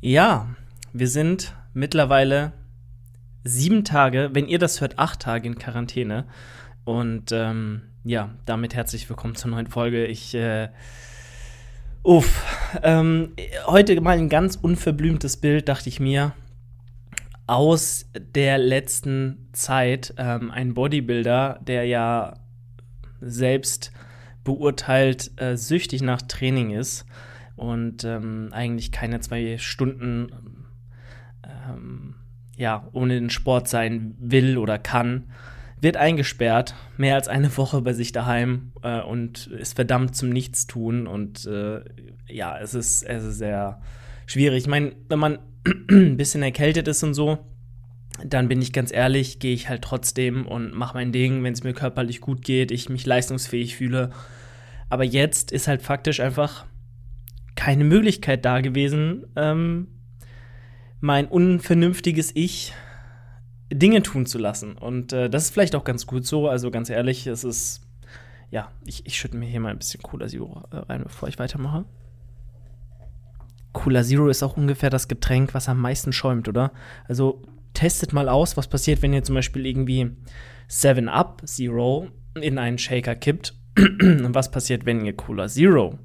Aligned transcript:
Ja, 0.00 0.46
wir 0.92 1.08
sind 1.08 1.56
mittlerweile 1.74 2.52
sieben 3.42 3.82
Tage, 3.82 4.30
wenn 4.32 4.46
ihr 4.46 4.60
das 4.60 4.80
hört, 4.80 4.96
acht 4.96 5.18
Tage 5.18 5.48
in 5.48 5.58
Quarantäne. 5.58 6.24
Und 6.84 7.32
ähm, 7.32 7.82
ja, 8.04 8.30
damit 8.44 8.76
herzlich 8.76 9.08
willkommen 9.08 9.34
zur 9.34 9.50
neuen 9.50 9.66
Folge. 9.66 10.06
Ich, 10.06 10.36
äh, 10.36 10.68
uff, 12.04 12.44
ähm, 12.84 13.32
heute 13.66 14.00
mal 14.00 14.16
ein 14.16 14.28
ganz 14.28 14.54
unverblümtes 14.54 15.38
Bild, 15.38 15.68
dachte 15.68 15.88
ich 15.88 15.98
mir, 15.98 16.32
aus 17.48 18.08
der 18.16 18.56
letzten 18.56 19.48
Zeit. 19.52 20.14
Ähm, 20.16 20.52
ein 20.52 20.74
Bodybuilder, 20.74 21.58
der 21.60 21.86
ja 21.86 22.34
selbst 23.20 23.90
beurteilt 24.44 25.32
äh, 25.40 25.56
süchtig 25.56 26.02
nach 26.02 26.22
Training 26.22 26.70
ist 26.70 27.04
und 27.58 28.04
ähm, 28.04 28.48
eigentlich 28.52 28.92
keine 28.92 29.20
zwei 29.20 29.58
Stunden 29.58 30.32
ähm, 31.44 32.14
ja, 32.58 32.88
ohne 32.92 33.14
den 33.14 33.30
Sport 33.30 33.68
sein 33.68 34.14
will 34.18 34.58
oder 34.58 34.78
kann, 34.78 35.30
wird 35.80 35.96
eingesperrt, 35.96 36.74
mehr 36.96 37.14
als 37.14 37.28
eine 37.28 37.56
Woche 37.56 37.80
bei 37.80 37.92
sich 37.92 38.12
daheim 38.12 38.72
äh, 38.82 39.00
und 39.00 39.46
ist 39.46 39.76
verdammt 39.76 40.16
zum 40.16 40.30
Nichtstun. 40.30 41.06
Und 41.06 41.46
äh, 41.46 41.80
ja, 42.28 42.58
es 42.58 42.74
ist, 42.74 43.04
es 43.04 43.24
ist 43.24 43.38
sehr 43.38 43.80
schwierig. 44.26 44.64
Ich 44.64 44.68
meine, 44.68 44.92
wenn 45.08 45.18
man 45.18 45.38
ein 45.88 46.16
bisschen 46.16 46.42
erkältet 46.42 46.88
ist 46.88 47.02
und 47.04 47.14
so, 47.14 47.38
dann 48.24 48.48
bin 48.48 48.60
ich 48.60 48.72
ganz 48.72 48.92
ehrlich, 48.92 49.38
gehe 49.38 49.54
ich 49.54 49.68
halt 49.68 49.82
trotzdem 49.82 50.44
und 50.44 50.74
mache 50.74 50.94
mein 50.94 51.12
Ding, 51.12 51.44
wenn 51.44 51.52
es 51.52 51.62
mir 51.62 51.72
körperlich 51.72 52.20
gut 52.20 52.42
geht, 52.42 52.72
ich 52.72 52.88
mich 52.88 53.06
leistungsfähig 53.06 53.76
fühle. 53.76 54.10
Aber 54.88 55.04
jetzt 55.04 55.52
ist 55.52 55.68
halt 55.68 55.82
faktisch 55.82 56.18
einfach 56.18 56.66
keine 57.68 57.84
Möglichkeit 57.84 58.46
da 58.46 58.62
gewesen, 58.62 59.26
ähm, 59.36 59.88
mein 61.00 61.26
unvernünftiges 61.26 62.30
Ich 62.34 62.72
Dinge 63.70 64.02
tun 64.02 64.24
zu 64.24 64.38
lassen. 64.38 64.72
Und 64.78 65.12
äh, 65.12 65.28
das 65.28 65.42
ist 65.44 65.50
vielleicht 65.50 65.76
auch 65.76 65.84
ganz 65.84 66.06
gut 66.06 66.24
so. 66.24 66.48
Also 66.48 66.70
ganz 66.70 66.88
ehrlich, 66.88 67.26
es 67.26 67.44
ist, 67.44 67.82
ja, 68.50 68.72
ich, 68.86 69.04
ich 69.04 69.18
schütte 69.18 69.36
mir 69.36 69.44
hier 69.44 69.60
mal 69.60 69.68
ein 69.68 69.76
bisschen 69.76 70.02
Cola 70.02 70.28
Zero 70.28 70.62
äh, 70.70 70.76
rein, 70.76 71.02
bevor 71.02 71.28
ich 71.28 71.38
weitermache. 71.38 71.84
Cola 73.74 74.02
Zero 74.02 74.28
ist 74.28 74.42
auch 74.42 74.56
ungefähr 74.56 74.88
das 74.88 75.06
Getränk, 75.06 75.52
was 75.52 75.68
am 75.68 75.78
meisten 75.78 76.14
schäumt, 76.14 76.48
oder? 76.48 76.72
Also 77.06 77.42
testet 77.74 78.14
mal 78.14 78.30
aus, 78.30 78.56
was 78.56 78.68
passiert, 78.68 79.02
wenn 79.02 79.12
ihr 79.12 79.24
zum 79.24 79.34
Beispiel 79.34 79.66
irgendwie 79.66 80.16
7 80.68 81.10
Up 81.10 81.42
Zero 81.44 82.08
in 82.40 82.56
einen 82.56 82.78
Shaker 82.78 83.14
kippt. 83.14 83.54
Und 83.76 84.34
was 84.34 84.50
passiert, 84.50 84.86
wenn 84.86 85.04
ihr 85.04 85.14
Cola 85.14 85.48
Zero 85.48 85.98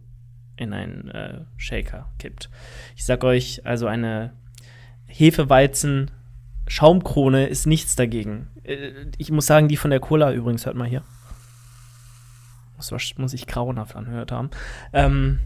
in 0.56 0.74
einen 0.74 1.10
äh, 1.10 1.42
Shaker 1.58 2.10
kippt. 2.20 2.50
Ich 2.96 3.06
sag 3.06 3.24
euch, 3.24 3.66
also 3.66 3.88
eine 3.88 4.34
Hefeweizen 5.08 6.12
Schaumkrone 6.68 7.48
ist 7.48 7.66
nichts 7.66 7.96
dagegen. 7.96 8.48
Äh, 8.64 8.92
ich 9.18 9.32
muss 9.32 9.46
sagen, 9.46 9.68
die 9.68 9.78
von 9.78 9.92
der 9.92 10.00
Cola 10.00 10.32
übrigens, 10.32 10.66
hört 10.66 10.76
mal 10.76 10.88
hier. 10.88 11.04
Das 12.78 13.18
muss 13.18 13.34
ich 13.34 13.48
grauenhaft 13.48 13.96
anhört 13.96 14.32
haben. 14.32 14.50
Ähm, 14.92 15.40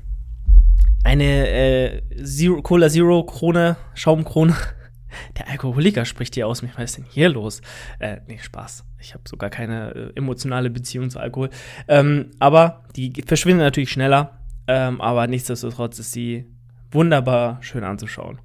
eine 1.03 1.49
äh, 1.49 2.02
Zero, 2.23 2.61
Cola 2.61 2.89
Zero 2.89 3.23
Krone, 3.23 3.77
Schaumkrone. 3.94 4.55
Der 5.38 5.49
Alkoholiker 5.49 6.03
spricht 6.05 6.36
hier 6.36 6.47
aus 6.47 6.61
mich. 6.61 6.71
Was 6.75 6.86
ist 6.86 6.97
denn 6.97 7.05
hier 7.09 7.30
los? 7.30 7.61
Äh, 7.99 8.17
nee, 8.27 8.39
Spaß. 8.39 8.86
Ich 8.99 9.14
habe 9.14 9.23
sogar 9.27 9.49
keine 9.49 9.95
äh, 9.95 10.11
emotionale 10.16 10.69
Beziehung 10.69 11.09
zu 11.09 11.19
Alkohol. 11.19 11.49
Ähm, 11.88 12.31
aber 12.39 12.83
die 12.95 13.14
verschwinden 13.25 13.61
natürlich 13.61 13.92
schneller. 13.92 14.36
Ähm, 14.68 15.02
aber 15.02 15.28
nichtsdestotrotz 15.28 16.00
ist 16.00 16.12
sie 16.12 16.46
wunderbar 16.92 17.58
schön 17.62 17.84
anzuschauen. 17.84 18.40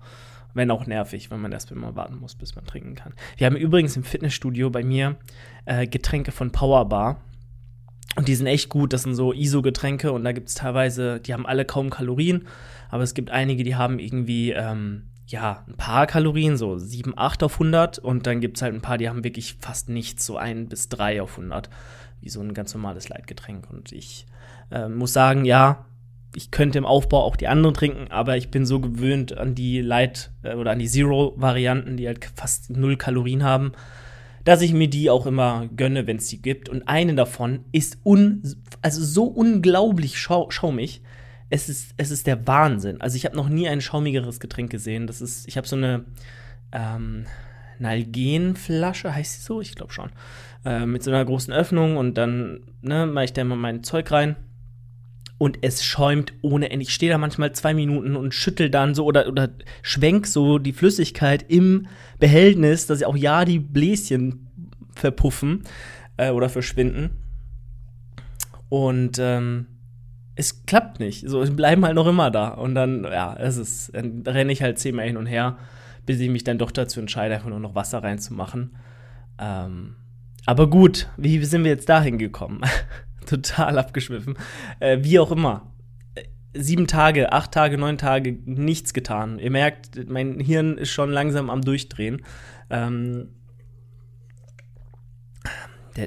Wenn 0.55 0.71
auch 0.71 0.87
nervig, 0.87 1.31
wenn 1.31 1.41
man 1.41 1.53
erst 1.53 1.75
mal 1.75 1.97
warten 1.97 2.19
muss, 2.19 2.35
bis 2.35 2.55
man 2.55 2.67
trinken 2.67 2.95
kann. 2.95 3.15
Wir 3.37 3.47
haben 3.47 3.57
übrigens 3.57 3.97
im 3.97 4.05
Fitnessstudio 4.05 4.71
bei 4.71 4.85
mir 4.85 5.17
äh, 5.65 5.87
Getränke 5.87 6.31
von 6.31 6.53
Powerbar. 6.53 7.23
Und 8.17 8.29
die 8.29 8.35
sind 8.35 8.47
echt 8.47 8.69
gut. 8.69 8.93
Das 8.93 9.05
sind 9.05 9.15
so 9.15 9.33
ISO-Getränke 9.33 10.13
und 10.13 10.25
da 10.25 10.33
gibt 10.33 10.49
es 10.49 10.55
teilweise, 10.55 11.21
die 11.21 11.33
haben 11.33 11.47
alle 11.47 11.65
kaum 11.65 11.89
Kalorien, 11.89 12.47
aber 12.91 13.03
es 13.03 13.15
gibt 13.15 13.31
einige, 13.31 13.65
die 13.65 13.75
haben 13.75 13.99
irgendwie, 13.99 14.53
ähm, 14.53 15.05
ja, 15.27 15.65
ein 15.67 15.77
paar 15.77 16.07
Kalorien, 16.07 16.59
so 16.59 16.77
7, 16.77 17.15
8 17.17 17.43
auf 17.45 17.55
100 17.55 17.99
und 17.99 18.27
dann 18.27 18.41
gibt 18.43 18.59
es 18.59 18.63
halt 18.63 18.75
ein 18.75 18.83
paar, 18.83 18.99
die 18.99 19.09
haben 19.09 19.25
wirklich 19.25 19.57
fast 19.61 19.89
nichts, 19.89 20.27
so 20.27 20.37
1 20.37 20.69
bis 20.69 20.91
3 20.91 21.23
auf 21.23 21.39
100, 21.39 21.71
wie 22.21 22.29
so 22.29 22.43
ein 22.43 22.53
ganz 22.53 22.75
normales 22.75 23.09
Leitgetränk. 23.09 23.71
Und 23.71 23.93
ich 23.93 24.27
äh, 24.71 24.89
muss 24.89 25.15
sagen, 25.15 25.47
ja, 25.47 25.87
ich 26.35 26.51
könnte 26.51 26.79
im 26.79 26.87
Aufbau 26.87 27.23
auch 27.23 27.37
die 27.37 27.49
anderen 27.49 27.75
trinken, 27.75 28.11
aber 28.11 28.37
ich 28.37 28.51
bin 28.51 28.67
so 28.67 28.81
gewöhnt 28.81 29.37
an 29.37 29.55
die 29.55 29.81
Light- 29.81 30.31
äh, 30.43 30.55
oder 30.55 30.73
an 30.73 30.79
die 30.79 30.89
Zero-Varianten, 30.89 31.97
die 31.97 32.07
halt 32.07 32.25
fast 32.35 32.71
null 32.71 32.97
Kalorien 32.97 33.43
haben, 33.43 33.73
dass 34.45 34.63
ich 34.63 34.73
mir 34.73 34.89
die 34.89 35.11
auch 35.11 35.27
immer 35.27 35.69
gönne, 35.77 36.07
wenn 36.07 36.17
es 36.17 36.27
die 36.29 36.43
gibt. 36.43 36.69
Und 36.69 36.89
eine 36.89 37.15
davon 37.15 37.65
ist 37.73 37.99
un 38.05 38.43
also 38.81 39.03
so 39.03 39.25
unglaublich 39.25 40.19
schau 40.19 40.51
schaumig. 40.51 41.03
Es 41.49 41.69
ist, 41.69 41.95
es 41.99 42.11
ist 42.11 42.27
der 42.27 42.47
Wahnsinn. 42.47 43.01
Also 43.01 43.17
ich 43.17 43.27
habe 43.27 43.37
noch 43.37 43.49
nie 43.49 43.69
ein 43.69 43.83
schaumigeres 43.83 44.41
Getränk 44.41 44.71
gesehen. 44.71 45.07
Das 45.07 45.21
ist, 45.21 45.47
ich 45.47 45.59
habe 45.59 45.69
so 45.69 45.77
eine 45.77 46.07
ähm, 46.73 47.27
Nalgenflasche, 47.79 49.15
heißt 49.15 49.35
sie 49.35 49.43
so? 49.43 49.61
Ich 49.61 49.75
glaube 49.75 49.93
schon. 49.93 50.11
Äh, 50.65 50.87
mit 50.87 51.03
so 51.03 51.11
einer 51.11 51.25
großen 51.25 51.53
Öffnung 51.53 51.99
und 51.99 52.17
dann 52.17 52.61
ne, 52.81 53.07
mache 53.07 53.27
ich 53.27 53.33
da 53.35 53.43
immer 53.43 53.57
mein 53.57 53.85
Zeug 53.85 54.11
rein 54.11 54.37
und 55.43 55.59
es 55.63 55.85
schäumt 55.85 56.35
ohne 56.41 56.71
Ende. 56.71 56.85
Ich 56.85 56.95
stehe 56.95 57.11
da 57.11 57.19
manchmal 57.19 57.51
zwei 57.51 57.75
Minuten 57.75 58.15
und 58.15 58.33
schüttel 58.33 58.71
dann 58.71 58.95
so 58.95 59.05
oder, 59.05 59.27
oder 59.27 59.49
schwenk 59.83 60.29
so 60.29 60.61
die 60.61 60.73
Flüssigkeit 60.73 61.45
im 61.49 61.89
Behältnis, 62.21 62.87
dass 62.87 63.03
auch 63.03 63.17
ja 63.17 63.45
die 63.45 63.59
Bläschen 63.59 64.47
verpuffen 64.95 65.65
äh, 66.17 66.31
oder 66.31 66.49
verschwinden. 66.49 67.11
Und 68.69 69.19
ähm, 69.19 69.67
es 70.37 70.65
klappt 70.65 71.01
nicht. 71.01 71.29
So, 71.29 71.45
sie 71.45 71.51
bleiben 71.51 71.85
halt 71.85 71.97
noch 71.97 72.07
immer 72.07 72.31
da. 72.31 72.51
Und 72.51 72.77
dann, 72.77 73.03
ja, 73.03 73.35
es 73.37 73.57
ist, 73.57 73.93
dann 73.97 74.23
renne 74.25 74.53
ich 74.53 74.63
halt 74.63 74.79
zehnmal 74.79 75.09
hin 75.09 75.17
und 75.17 75.27
her, 75.27 75.59
bis 76.07 76.21
ich 76.21 76.31
mich 76.31 76.45
dann 76.45 76.59
doch 76.59 76.71
dazu 76.71 77.01
entscheide, 77.01 77.35
einfach 77.35 77.49
nur 77.49 77.59
noch 77.59 77.75
Wasser 77.75 78.01
reinzumachen. 78.01 78.77
Ähm, 79.41 79.97
aber 80.47 80.71
gut, 80.71 81.09
wie 81.17 81.45
sind 81.45 81.65
wir 81.65 81.73
jetzt 81.73 81.89
dahin 81.89 82.19
gekommen? 82.19 82.61
total 83.27 83.79
abgeschwiffen. 83.79 84.37
Äh, 84.81 84.99
wie 85.03 85.19
auch 85.19 85.31
immer. 85.31 85.73
Sieben 86.55 86.87
Tage, 86.87 87.33
acht 87.33 87.53
Tage, 87.53 87.79
neun 87.79 87.97
Tage, 87.97 88.33
nichts 88.45 88.93
getan. 88.93 89.39
Ihr 89.39 89.51
merkt, 89.51 90.09
mein 90.09 90.39
Hirn 90.39 90.77
ist 90.77 90.91
schon 90.91 91.11
langsam 91.11 91.49
am 91.49 91.63
Durchdrehen. 91.63 92.23
Ähm, 92.69 93.29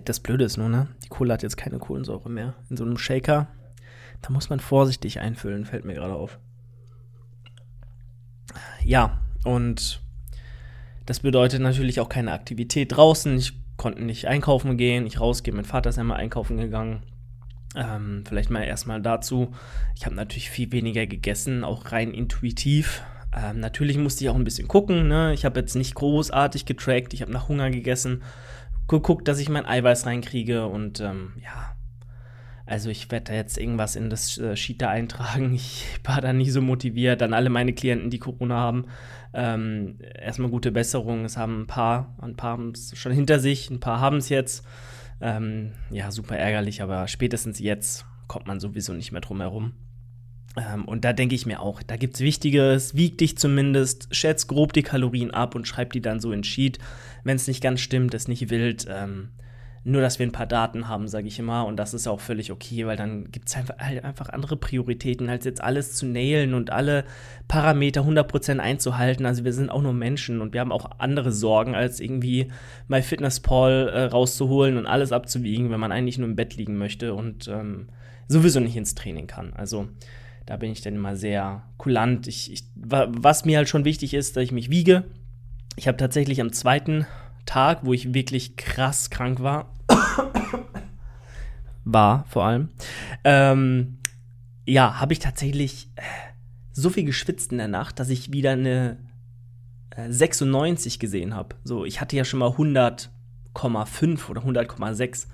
das 0.05 0.19
Blöde 0.19 0.45
ist 0.45 0.57
nur, 0.57 0.69
ne? 0.69 0.87
Die 1.03 1.09
Cola 1.09 1.33
hat 1.33 1.43
jetzt 1.43 1.57
keine 1.57 1.79
Kohlensäure 1.79 2.29
mehr. 2.29 2.55
In 2.69 2.77
so 2.77 2.83
einem 2.83 2.97
Shaker, 2.97 3.47
da 4.21 4.31
muss 4.31 4.49
man 4.49 4.59
vorsichtig 4.59 5.19
einfüllen, 5.19 5.65
fällt 5.65 5.85
mir 5.85 5.93
gerade 5.93 6.13
auf. 6.13 6.39
Ja, 8.83 9.19
und 9.43 10.01
das 11.05 11.19
bedeutet 11.19 11.61
natürlich 11.61 11.99
auch 11.99 12.09
keine 12.09 12.31
Aktivität 12.31 12.95
draußen. 12.95 13.37
Ich 13.37 13.53
konnte 13.77 14.03
nicht 14.03 14.27
einkaufen 14.27 14.77
gehen, 14.77 15.05
ich 15.05 15.19
rausgehen. 15.19 15.55
Mein 15.55 15.65
Vater 15.65 15.89
ist 15.89 15.97
einmal 15.97 16.17
einkaufen 16.17 16.57
gegangen. 16.57 17.03
Ähm, 17.75 18.23
vielleicht 18.27 18.49
mal 18.49 18.63
erstmal 18.63 19.01
dazu. 19.01 19.53
Ich 19.95 20.05
habe 20.05 20.15
natürlich 20.15 20.49
viel 20.49 20.71
weniger 20.71 21.05
gegessen, 21.07 21.63
auch 21.63 21.91
rein 21.91 22.13
intuitiv. 22.13 23.03
Ähm, 23.35 23.59
natürlich 23.59 23.97
musste 23.97 24.23
ich 24.23 24.29
auch 24.29 24.35
ein 24.35 24.45
bisschen 24.45 24.67
gucken. 24.67 25.07
Ne? 25.07 25.33
Ich 25.33 25.43
habe 25.43 25.59
jetzt 25.59 25.75
nicht 25.75 25.95
großartig 25.95 26.65
getrackt. 26.65 27.13
Ich 27.13 27.21
habe 27.21 27.31
nach 27.31 27.49
Hunger 27.49 27.69
gegessen, 27.69 28.23
geguckt, 28.87 29.27
dass 29.27 29.39
ich 29.39 29.49
mein 29.49 29.65
Eiweiß 29.65 30.05
reinkriege 30.05 30.67
und 30.67 31.01
ähm, 31.01 31.33
ja. 31.43 31.75
Also 32.65 32.89
ich 32.89 33.11
werde 33.11 33.25
da 33.25 33.33
jetzt 33.33 33.57
irgendwas 33.57 33.95
in 33.95 34.09
das 34.09 34.37
äh, 34.37 34.55
Sheet 34.55 34.81
da 34.81 34.89
eintragen. 34.89 35.53
Ich 35.53 35.85
war 36.03 36.21
da 36.21 36.33
nicht 36.33 36.51
so 36.51 36.61
motiviert. 36.61 37.21
Dann 37.21 37.33
alle 37.33 37.49
meine 37.49 37.73
Klienten, 37.73 38.09
die 38.09 38.19
Corona 38.19 38.55
haben, 38.55 38.85
ähm, 39.33 39.99
erstmal 40.19 40.49
gute 40.49 40.71
Besserung. 40.71 41.25
Es 41.25 41.37
haben 41.37 41.61
ein 41.61 41.67
paar, 41.67 42.15
ein 42.21 42.35
paar 42.35 42.51
haben 42.51 42.71
es 42.71 42.97
schon 42.97 43.11
hinter 43.11 43.39
sich, 43.39 43.69
ein 43.69 43.79
paar 43.79 43.99
haben 43.99 44.17
es 44.17 44.29
jetzt. 44.29 44.65
Ähm, 45.21 45.71
ja, 45.91 46.11
super 46.11 46.37
ärgerlich, 46.37 46.81
aber 46.81 47.07
spätestens 47.07 47.59
jetzt 47.59 48.05
kommt 48.27 48.47
man 48.47 48.59
sowieso 48.59 48.93
nicht 48.93 49.11
mehr 49.11 49.21
drum 49.21 49.39
herum. 49.39 49.73
Ähm, 50.57 50.85
und 50.85 51.05
da 51.05 51.13
denke 51.13 51.35
ich 51.35 51.45
mir 51.45 51.61
auch, 51.61 51.83
da 51.83 51.97
gibt 51.97 52.15
es 52.15 52.21
Wichtiges, 52.21 52.95
wieg 52.95 53.17
dich 53.17 53.37
zumindest, 53.37 54.13
schätz 54.15 54.47
grob 54.47 54.73
die 54.73 54.83
Kalorien 54.83 55.31
ab 55.31 55.55
und 55.55 55.67
schreib 55.67 55.93
die 55.93 56.01
dann 56.01 56.19
so 56.19 56.31
in 56.31 56.43
Sheet. 56.43 56.79
Wenn 57.23 57.35
es 57.35 57.47
nicht 57.47 57.61
ganz 57.61 57.81
stimmt, 57.81 58.13
ist 58.13 58.27
nicht 58.27 58.49
wild. 58.49 58.85
Ähm, 58.89 59.29
nur, 59.87 60.01
dass 60.01 60.17
wir 60.17 60.25
ein 60.25 60.31
paar 60.31 60.47
Daten 60.47 60.87
haben, 60.87 61.07
sage 61.07 61.27
ich 61.27 61.37
immer. 61.37 61.65
Und 61.67 61.77
das 61.77 61.93
ist 61.93 62.07
auch 62.07 62.19
völlig 62.19 62.51
okay, 62.51 62.87
weil 62.87 62.97
dann 62.97 63.31
gibt 63.31 63.49
es 63.49 63.55
einfach, 63.55 63.77
halt 63.77 64.03
einfach 64.03 64.29
andere 64.29 64.57
Prioritäten, 64.57 65.29
als 65.29 65.45
jetzt 65.45 65.61
alles 65.61 65.93
zu 65.93 66.07
nailen 66.07 66.55
und 66.55 66.71
alle 66.71 67.05
Parameter 67.47 68.01
100% 68.01 68.57
einzuhalten. 68.57 69.27
Also 69.27 69.43
wir 69.45 69.53
sind 69.53 69.69
auch 69.69 69.83
nur 69.83 69.93
Menschen 69.93 70.41
und 70.41 70.53
wir 70.53 70.61
haben 70.61 70.71
auch 70.71 70.89
andere 70.97 71.31
Sorgen, 71.31 71.75
als 71.75 71.99
irgendwie 71.99 72.47
MyFitnessPal 72.87 73.89
äh, 73.89 74.03
rauszuholen 74.05 74.77
und 74.77 74.87
alles 74.87 75.11
abzuwiegen, 75.11 75.69
wenn 75.69 75.79
man 75.79 75.91
eigentlich 75.91 76.17
nur 76.17 76.27
im 76.27 76.35
Bett 76.35 76.55
liegen 76.55 76.77
möchte 76.77 77.13
und 77.13 77.47
ähm, 77.47 77.89
sowieso 78.27 78.59
nicht 78.59 78.75
ins 78.75 78.95
Training 78.95 79.27
kann. 79.27 79.53
Also 79.53 79.87
Da 80.47 80.57
bin 80.57 80.71
ich 80.71 80.81
dann 80.81 80.95
immer 80.95 81.15
sehr 81.15 81.63
kulant. 81.77 82.27
Ich, 82.27 82.51
ich, 82.51 82.63
was 82.75 83.45
mir 83.45 83.57
halt 83.57 83.69
schon 83.69 83.85
wichtig 83.85 84.13
ist, 84.13 84.35
dass 84.35 84.43
ich 84.43 84.51
mich 84.51 84.71
wiege. 84.71 85.05
Ich 85.75 85.87
habe 85.87 85.97
tatsächlich 85.97 86.41
am 86.41 86.51
zweiten 86.53 87.05
Tag, 87.45 87.85
wo 87.85 87.93
ich 87.93 88.13
wirklich 88.13 88.55
krass 88.55 89.09
krank 89.09 89.41
war, 89.41 89.74
war 91.85 92.25
vor 92.27 92.45
allem, 92.45 92.69
ähm, 93.23 93.99
ja, 94.65 94.99
habe 94.99 95.13
ich 95.13 95.19
tatsächlich 95.19 95.89
äh, 95.95 96.01
so 96.73 96.89
viel 96.89 97.05
geschwitzt 97.05 97.51
in 97.51 97.59
der 97.59 97.67
Nacht, 97.67 97.99
dass 97.99 98.09
ich 98.09 98.33
wieder 98.33 98.51
eine 98.51 98.97
äh, 99.91 100.11
96 100.11 100.99
gesehen 100.99 101.35
habe. 101.35 101.55
So, 101.63 101.85
ich 101.85 102.01
hatte 102.01 102.15
ja 102.17 102.25
schon 102.25 102.39
mal 102.39 102.49
100,5 102.49 104.29
oder 104.29 104.41
100,6. 104.41 105.27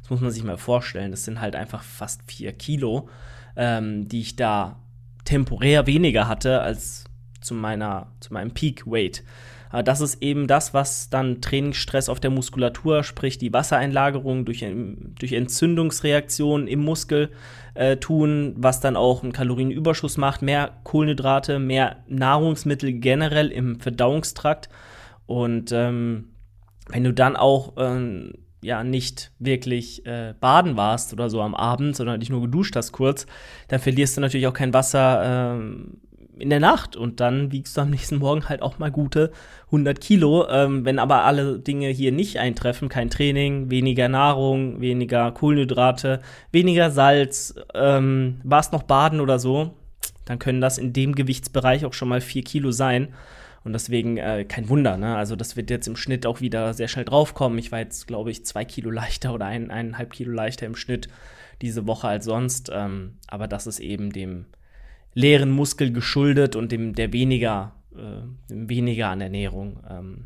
Das 0.00 0.10
muss 0.10 0.20
man 0.20 0.30
sich 0.30 0.42
mal 0.42 0.56
vorstellen. 0.56 1.10
Das 1.10 1.24
sind 1.24 1.40
halt 1.40 1.54
einfach 1.54 1.82
fast 1.82 2.22
4 2.26 2.52
Kilo, 2.52 3.08
ähm, 3.56 4.08
die 4.08 4.20
ich 4.20 4.36
da 4.36 4.80
temporär 5.24 5.86
weniger 5.86 6.26
hatte 6.26 6.62
als 6.62 7.04
zu, 7.40 7.54
meiner, 7.54 8.12
zu 8.20 8.32
meinem 8.32 8.52
Peak 8.52 8.86
Weight. 8.86 9.22
Aber 9.70 9.82
das 9.82 10.00
ist 10.00 10.22
eben 10.22 10.46
das, 10.46 10.74
was 10.74 11.10
dann 11.10 11.40
Trainingsstress 11.40 12.08
auf 12.08 12.20
der 12.20 12.30
Muskulatur, 12.30 13.04
sprich 13.04 13.38
die 13.38 13.52
Wassereinlagerung 13.52 14.44
durch, 14.44 14.64
durch 15.18 15.32
Entzündungsreaktionen 15.32 16.68
im 16.68 16.80
Muskel 16.80 17.30
äh, 17.74 17.96
tun, 17.96 18.54
was 18.56 18.80
dann 18.80 18.96
auch 18.96 19.22
einen 19.22 19.32
Kalorienüberschuss 19.32 20.16
macht, 20.16 20.42
mehr 20.42 20.78
Kohlenhydrate, 20.84 21.58
mehr 21.58 21.96
Nahrungsmittel 22.08 22.92
generell 22.94 23.48
im 23.48 23.80
Verdauungstrakt. 23.80 24.68
Und 25.26 25.72
ähm, 25.72 26.30
wenn 26.88 27.04
du 27.04 27.12
dann 27.12 27.36
auch 27.36 27.74
ähm, 27.76 28.32
ja 28.62 28.82
nicht 28.82 29.30
wirklich 29.38 30.04
äh, 30.06 30.34
baden 30.40 30.76
warst 30.76 31.12
oder 31.12 31.30
so 31.30 31.42
am 31.42 31.54
Abend, 31.54 31.94
sondern 31.96 32.20
dich 32.20 32.30
nur 32.30 32.40
geduscht 32.42 32.74
hast 32.76 32.92
kurz, 32.92 33.26
dann 33.68 33.80
verlierst 33.80 34.16
du 34.16 34.20
natürlich 34.20 34.46
auch 34.46 34.54
kein 34.54 34.74
Wasser 34.74 35.54
ähm, 35.54 36.00
in 36.38 36.50
der 36.50 36.60
Nacht 36.60 36.96
und 36.96 37.20
dann 37.20 37.52
wiegst 37.52 37.76
du 37.76 37.80
am 37.80 37.90
nächsten 37.90 38.16
Morgen 38.18 38.48
halt 38.48 38.62
auch 38.62 38.78
mal 38.78 38.90
gute 38.90 39.32
100 39.66 40.00
Kilo. 40.00 40.48
Ähm, 40.48 40.84
wenn 40.84 40.98
aber 40.98 41.24
alle 41.24 41.58
Dinge 41.58 41.88
hier 41.88 42.12
nicht 42.12 42.38
eintreffen, 42.38 42.88
kein 42.88 43.10
Training, 43.10 43.70
weniger 43.70 44.08
Nahrung, 44.08 44.80
weniger 44.80 45.32
Kohlenhydrate, 45.32 46.20
weniger 46.52 46.90
Salz, 46.90 47.54
ähm, 47.74 48.40
warst 48.44 48.72
noch 48.72 48.84
baden 48.84 49.20
oder 49.20 49.38
so, 49.38 49.74
dann 50.24 50.38
können 50.38 50.60
das 50.60 50.78
in 50.78 50.92
dem 50.92 51.14
Gewichtsbereich 51.14 51.84
auch 51.84 51.94
schon 51.94 52.08
mal 52.08 52.20
4 52.20 52.42
Kilo 52.42 52.70
sein. 52.70 53.08
Und 53.64 53.72
deswegen 53.72 54.16
äh, 54.16 54.44
kein 54.44 54.68
Wunder, 54.68 54.96
ne? 54.96 55.16
Also 55.16 55.36
das 55.36 55.56
wird 55.56 55.68
jetzt 55.68 55.88
im 55.88 55.96
Schnitt 55.96 56.26
auch 56.26 56.40
wieder 56.40 56.72
sehr 56.74 56.88
schnell 56.88 57.04
draufkommen. 57.04 57.58
Ich 57.58 57.72
war 57.72 57.80
jetzt, 57.80 58.06
glaube 58.06 58.30
ich, 58.30 58.46
zwei 58.46 58.64
Kilo 58.64 58.90
leichter 58.90 59.34
oder 59.34 59.46
ein, 59.46 59.70
eineinhalb 59.70 60.12
Kilo 60.12 60.32
leichter 60.32 60.64
im 60.64 60.76
Schnitt 60.76 61.08
diese 61.60 61.86
Woche 61.86 62.08
als 62.08 62.24
sonst. 62.24 62.70
Ähm, 62.72 63.14
aber 63.26 63.48
das 63.48 63.66
ist 63.66 63.80
eben 63.80 64.12
dem 64.12 64.46
leeren 65.14 65.50
Muskel 65.50 65.92
geschuldet 65.92 66.56
und 66.56 66.72
dem 66.72 66.94
der 66.94 67.12
weniger, 67.12 67.74
äh, 67.94 68.22
dem 68.50 68.68
weniger 68.68 69.08
an 69.08 69.20
Ernährung. 69.20 69.80
Ähm, 69.88 70.24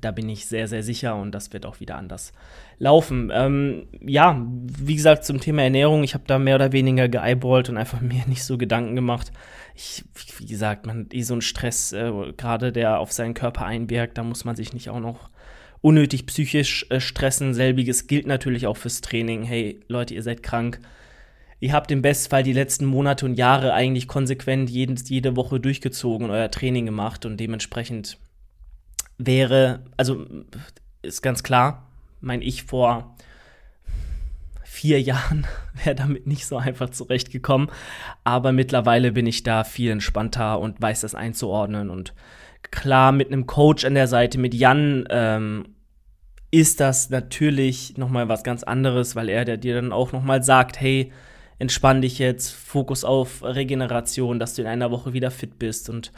da 0.00 0.10
bin 0.10 0.28
ich 0.28 0.46
sehr, 0.46 0.68
sehr 0.68 0.82
sicher 0.82 1.16
und 1.16 1.32
das 1.32 1.52
wird 1.52 1.64
auch 1.64 1.80
wieder 1.80 1.96
anders 1.96 2.32
laufen. 2.78 3.30
Ähm, 3.32 3.86
ja, 4.00 4.46
wie 4.46 4.96
gesagt, 4.96 5.24
zum 5.24 5.40
Thema 5.40 5.62
Ernährung, 5.62 6.04
ich 6.04 6.12
habe 6.12 6.24
da 6.26 6.38
mehr 6.38 6.56
oder 6.56 6.72
weniger 6.72 7.08
geeyeballt 7.08 7.70
und 7.70 7.78
einfach 7.78 8.00
mir 8.02 8.26
nicht 8.26 8.44
so 8.44 8.58
Gedanken 8.58 8.96
gemacht. 8.96 9.32
Ich, 9.74 10.04
wie 10.38 10.46
gesagt, 10.46 10.86
man 10.86 11.00
hat 11.00 11.14
eh 11.14 11.22
so 11.22 11.34
einen 11.34 11.42
Stress, 11.42 11.92
äh, 11.92 12.12
gerade 12.36 12.72
der 12.72 13.00
auf 13.00 13.12
seinen 13.12 13.34
Körper 13.34 13.64
einwirkt, 13.64 14.18
da 14.18 14.22
muss 14.22 14.44
man 14.44 14.56
sich 14.56 14.74
nicht 14.74 14.90
auch 14.90 15.00
noch 15.00 15.30
unnötig 15.80 16.26
psychisch 16.26 16.86
äh, 16.90 17.00
stressen. 17.00 17.54
Selbiges 17.54 18.06
gilt 18.06 18.26
natürlich 18.26 18.66
auch 18.66 18.76
fürs 18.76 19.00
Training. 19.00 19.42
Hey, 19.42 19.80
Leute, 19.88 20.14
ihr 20.14 20.22
seid 20.22 20.42
krank 20.42 20.80
ihr 21.60 21.72
habt 21.72 21.90
im 21.90 22.02
Bestfall 22.02 22.42
die 22.42 22.52
letzten 22.52 22.84
Monate 22.86 23.24
und 23.24 23.34
Jahre 23.34 23.72
eigentlich 23.72 24.08
konsequent 24.08 24.70
jeden, 24.70 24.96
jede 24.96 25.36
Woche 25.36 25.60
durchgezogen 25.60 26.26
und 26.28 26.32
euer 26.32 26.50
Training 26.50 26.86
gemacht 26.86 27.26
und 27.26 27.38
dementsprechend 27.38 28.18
wäre, 29.18 29.80
also 29.96 30.26
ist 31.02 31.22
ganz 31.22 31.42
klar, 31.42 31.88
mein 32.20 32.42
Ich 32.42 32.64
vor 32.64 33.16
vier 34.62 35.00
Jahren 35.00 35.46
wäre 35.84 35.96
damit 35.96 36.26
nicht 36.26 36.46
so 36.46 36.56
einfach 36.56 36.90
zurechtgekommen. 36.90 37.68
Aber 38.24 38.52
mittlerweile 38.52 39.12
bin 39.12 39.26
ich 39.26 39.42
da 39.42 39.64
viel 39.64 39.90
entspannter 39.90 40.60
und 40.60 40.80
weiß 40.80 41.00
das 41.00 41.14
einzuordnen. 41.14 41.90
Und 41.90 42.14
klar, 42.70 43.12
mit 43.12 43.28
einem 43.28 43.46
Coach 43.46 43.84
an 43.84 43.94
der 43.94 44.06
Seite, 44.06 44.38
mit 44.38 44.54
Jan, 44.54 45.06
ähm, 45.10 45.64
ist 46.50 46.80
das 46.80 47.10
natürlich 47.10 47.98
noch 47.98 48.08
mal 48.08 48.28
was 48.28 48.42
ganz 48.42 48.62
anderes, 48.62 49.14
weil 49.16 49.28
er 49.28 49.44
der 49.44 49.58
dir 49.58 49.74
dann 49.74 49.92
auch 49.92 50.12
noch 50.12 50.22
mal 50.22 50.42
sagt, 50.42 50.80
hey, 50.80 51.12
entspann 51.58 52.02
dich 52.02 52.18
jetzt, 52.18 52.50
Fokus 52.50 53.04
auf 53.04 53.42
Regeneration, 53.42 54.38
dass 54.38 54.54
du 54.54 54.62
in 54.62 54.68
einer 54.68 54.90
Woche 54.90 55.12
wieder 55.12 55.30
fit 55.30 55.58
bist 55.58 55.90
und 55.90 56.12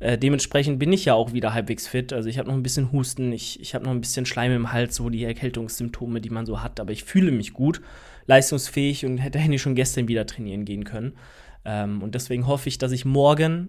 äh, 0.00 0.16
dementsprechend 0.16 0.78
bin 0.78 0.92
ich 0.92 1.04
ja 1.04 1.14
auch 1.14 1.32
wieder 1.32 1.54
halbwegs 1.54 1.88
fit. 1.88 2.12
Also 2.12 2.28
ich 2.28 2.38
habe 2.38 2.48
noch 2.48 2.54
ein 2.54 2.62
bisschen 2.62 2.92
Husten, 2.92 3.32
ich, 3.32 3.60
ich 3.60 3.74
habe 3.74 3.84
noch 3.84 3.90
ein 3.90 4.00
bisschen 4.00 4.26
Schleim 4.26 4.52
im 4.52 4.72
Hals, 4.72 4.96
so 4.96 5.10
die 5.10 5.24
Erkältungssymptome, 5.24 6.20
die 6.20 6.30
man 6.30 6.46
so 6.46 6.62
hat, 6.62 6.80
aber 6.80 6.92
ich 6.92 7.04
fühle 7.04 7.32
mich 7.32 7.52
gut, 7.52 7.80
leistungsfähig 8.26 9.04
und 9.04 9.18
hätte 9.18 9.38
eigentlich 9.38 9.62
schon 9.62 9.74
gestern 9.74 10.08
wieder 10.08 10.26
trainieren 10.26 10.64
gehen 10.64 10.84
können. 10.84 11.16
Ähm, 11.64 12.02
und 12.02 12.14
deswegen 12.14 12.46
hoffe 12.46 12.68
ich, 12.68 12.78
dass 12.78 12.92
ich 12.92 13.04
morgen, 13.04 13.68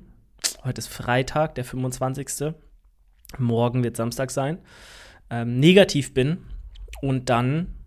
heute 0.63 0.79
ist 0.79 0.87
Freitag, 0.87 1.55
der 1.55 1.65
25. 1.65 2.53
Morgen 3.37 3.83
wird 3.83 3.97
Samstag 3.97 4.31
sein, 4.31 4.59
ähm, 5.29 5.59
negativ 5.59 6.13
bin 6.13 6.37
und 7.01 7.29
dann 7.29 7.78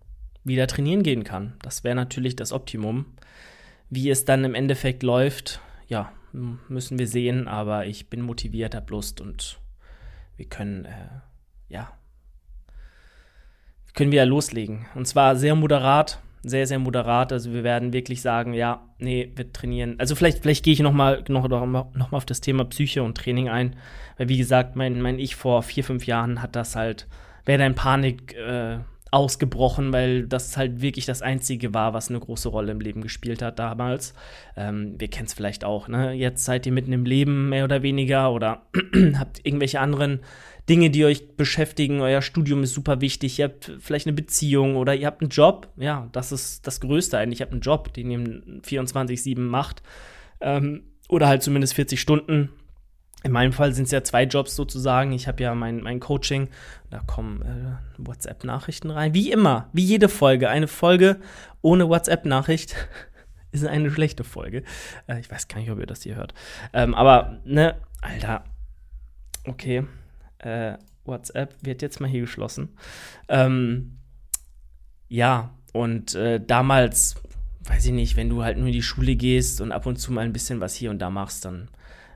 wieder 0.45 0.67
trainieren 0.67 1.03
gehen 1.03 1.25
kann. 1.25 1.55
Das 1.63 1.85
wäre 1.85 1.95
natürlich 1.95 2.37
das 2.37 2.53
Optimum. 2.53 3.07
Wie 3.91 4.11
es 4.11 4.25
dann 4.25 4.45
im 4.45 4.55
Endeffekt 4.55 5.03
läuft, 5.03 5.61
ja, 5.89 6.13
müssen 6.33 6.99
wir 6.99 7.07
sehen, 7.07 7.47
aber 7.47 7.87
ich 7.87 8.09
bin 8.09 8.23
motiviert, 8.23 8.75
habe 8.75 8.91
Lust 8.91 9.21
und 9.21 9.59
wir 10.37 10.47
können, 10.47 10.87
äh, 10.87 11.21
ja, 11.69 11.93
können 13.95 14.11
wir 14.11 14.19
ja 14.19 14.25
loslegen. 14.25 14.87
Und 14.95 15.07
zwar 15.07 15.37
sehr 15.37 15.55
moderat, 15.55 16.19
sehr, 16.43 16.67
sehr 16.67 16.79
moderat. 16.79 17.33
Also 17.33 17.53
wir 17.53 17.63
werden 17.63 17.93
wirklich 17.93 18.23
sagen, 18.23 18.55
ja, 18.55 18.83
nee, 18.99 19.31
wir 19.37 19.53
trainieren. 19.53 19.97
Also 19.99 20.15
vielleicht, 20.15 20.39
vielleicht 20.39 20.65
gehe 20.65 20.73
ich 20.73 20.81
noch 20.81 20.93
mal, 20.93 21.23
noch, 21.29 21.49
noch 21.49 21.67
mal 21.67 22.17
auf 22.17 22.25
das 22.25 22.41
Thema 22.41 22.65
Psyche 22.65 23.03
und 23.03 23.17
Training 23.17 23.49
ein. 23.49 23.77
Weil 24.17 24.29
wie 24.29 24.39
gesagt, 24.39 24.75
mein, 24.75 25.01
mein 25.01 25.19
Ich 25.19 25.37
vor 25.37 25.63
vier, 25.63 25.85
fünf 25.85 26.07
Jahren 26.07 26.43
hat 26.43 26.57
das 26.57 26.75
halt, 26.75 27.07
wäre 27.45 27.59
da 27.59 27.67
in 27.67 27.75
Panik 27.75 28.35
äh, 28.35 28.79
ausgebrochen, 29.13 29.93
weil 29.93 30.27
das 30.27 30.57
halt 30.57 30.81
wirklich 30.81 31.05
das 31.05 31.21
Einzige 31.21 31.75
war, 31.75 31.93
was 31.93 32.09
eine 32.09 32.19
große 32.19 32.49
Rolle 32.49 32.73
im 32.73 32.81
Leben 32.81 33.03
gespielt 33.03 33.43
hat 33.43 33.59
damals. 33.59 34.15
Ähm, 34.57 34.95
wir 34.99 35.09
kennen 35.09 35.27
es 35.27 35.35
vielleicht 35.35 35.65
auch, 35.65 35.87
ne? 35.87 36.13
Jetzt 36.13 36.45
seid 36.45 36.65
ihr 36.65 36.73
mitten 36.73 36.93
im 36.95 37.05
Leben 37.05 37.51
mehr 37.51 37.65
oder 37.65 37.83
weniger 37.83 38.33
oder 38.33 38.63
habt 39.19 39.45
irgendwelche 39.45 39.81
anderen 39.81 40.21
Dinge, 40.67 40.89
die 40.89 41.05
euch 41.05 41.37
beschäftigen. 41.37 42.01
Euer 42.01 42.23
Studium 42.23 42.63
ist 42.63 42.73
super 42.73 43.03
wichtig. 43.03 43.39
Ihr 43.39 43.47
habt 43.47 43.73
vielleicht 43.81 44.07
eine 44.07 44.15
Beziehung 44.15 44.77
oder 44.77 44.95
ihr 44.95 45.07
habt 45.07 45.21
einen 45.21 45.31
Job. 45.31 45.69
Ja, 45.77 46.09
das 46.13 46.33
ist 46.33 46.67
das 46.67 46.81
Größte 46.81 47.19
eigentlich. 47.19 47.41
Ihr 47.41 47.47
habt 47.47 47.53
einen 47.53 47.61
Job, 47.61 47.93
den 47.93 48.11
ihr 48.11 48.19
24-7 48.19 49.41
macht. 49.41 49.83
Ähm, 50.41 50.85
oder 51.11 51.29
halt 51.29 51.43
zumindest 51.43 51.75
40 51.75 52.01
Stunden 52.01 52.49
in 53.23 53.33
meinem 53.33 53.53
Fall 53.53 53.73
sind 53.73 53.85
es 53.85 53.91
ja 53.91 54.03
zwei 54.03 54.25
Jobs 54.25 54.57
sozusagen. 54.57 55.13
Ich 55.13 55.29
habe 55.29 55.43
ja 55.43 55.55
mein, 55.55 55.83
mein 55.83 56.01
Coaching, 56.01 56.49
da 56.91 57.01
kommen 57.01 57.43
äh, 57.43 58.07
WhatsApp-Nachrichten 58.07 58.91
rein. 58.91 59.15
Wie 59.15 59.31
immer, 59.31 59.69
wie 59.73 59.85
jede 59.85 60.09
Folge. 60.09 60.49
Eine 60.49 60.69
Folge 60.69 61.21
ohne 61.61 61.89
WhatsApp-Nachricht 61.89 62.75
ist 63.53 63.65
eine 63.65 63.91
schlechte 63.91 64.25
Folge. 64.25 64.65
Äh, 65.07 65.21
ich 65.21 65.31
weiß 65.31 65.49
gar 65.49 65.61
nicht, 65.61 65.71
ob 65.71 65.79
ihr 65.79 65.87
das 65.87 66.03
hier 66.03 66.17
hört. 66.17 66.35
Ähm, 66.73 66.95
aber, 66.95 67.41
ne, 67.45 67.77
Alter. 68.01 68.45
Okay. 69.45 69.85
Äh, 70.39 70.75
WhatsApp 71.05 71.55
wird 71.63 71.83
jetzt 71.83 72.01
mal 72.01 72.09
hier 72.09 72.23
geschlossen. 72.23 72.77
Ähm, 73.29 73.99
ja, 75.09 75.55
und 75.73 76.15
äh, 76.15 76.41
damals, 76.45 77.17
weiß 77.65 77.87
ich 77.87 77.93
nicht, 77.93 78.17
wenn 78.17 78.29
du 78.29 78.43
halt 78.43 78.57
nur 78.57 78.69
in 78.69 78.73
die 78.73 78.83
Schule 78.83 79.17
gehst 79.17 79.61
und 79.61 79.73
ab 79.73 79.87
und 79.87 79.97
zu 79.97 80.13
mal 80.13 80.25
ein 80.25 80.33
bisschen 80.33 80.61
was 80.61 80.75
hier 80.75 80.91
und 80.91 81.01
da 81.01 81.11
machst, 81.11 81.45
dann 81.45 81.69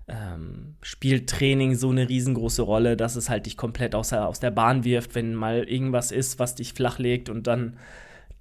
ähm, 0.08 0.76
spielt 0.82 1.28
Training 1.28 1.74
so 1.74 1.90
eine 1.90 2.08
riesengroße 2.08 2.62
Rolle, 2.62 2.96
dass 2.96 3.16
es 3.16 3.28
halt 3.28 3.46
dich 3.46 3.56
komplett 3.56 3.94
aus 3.94 4.10
der, 4.10 4.28
aus 4.28 4.40
der 4.40 4.50
Bahn 4.50 4.84
wirft, 4.84 5.14
wenn 5.14 5.34
mal 5.34 5.64
irgendwas 5.64 6.12
ist, 6.12 6.38
was 6.38 6.54
dich 6.54 6.74
flachlegt 6.74 7.28
und 7.28 7.46
dann 7.46 7.76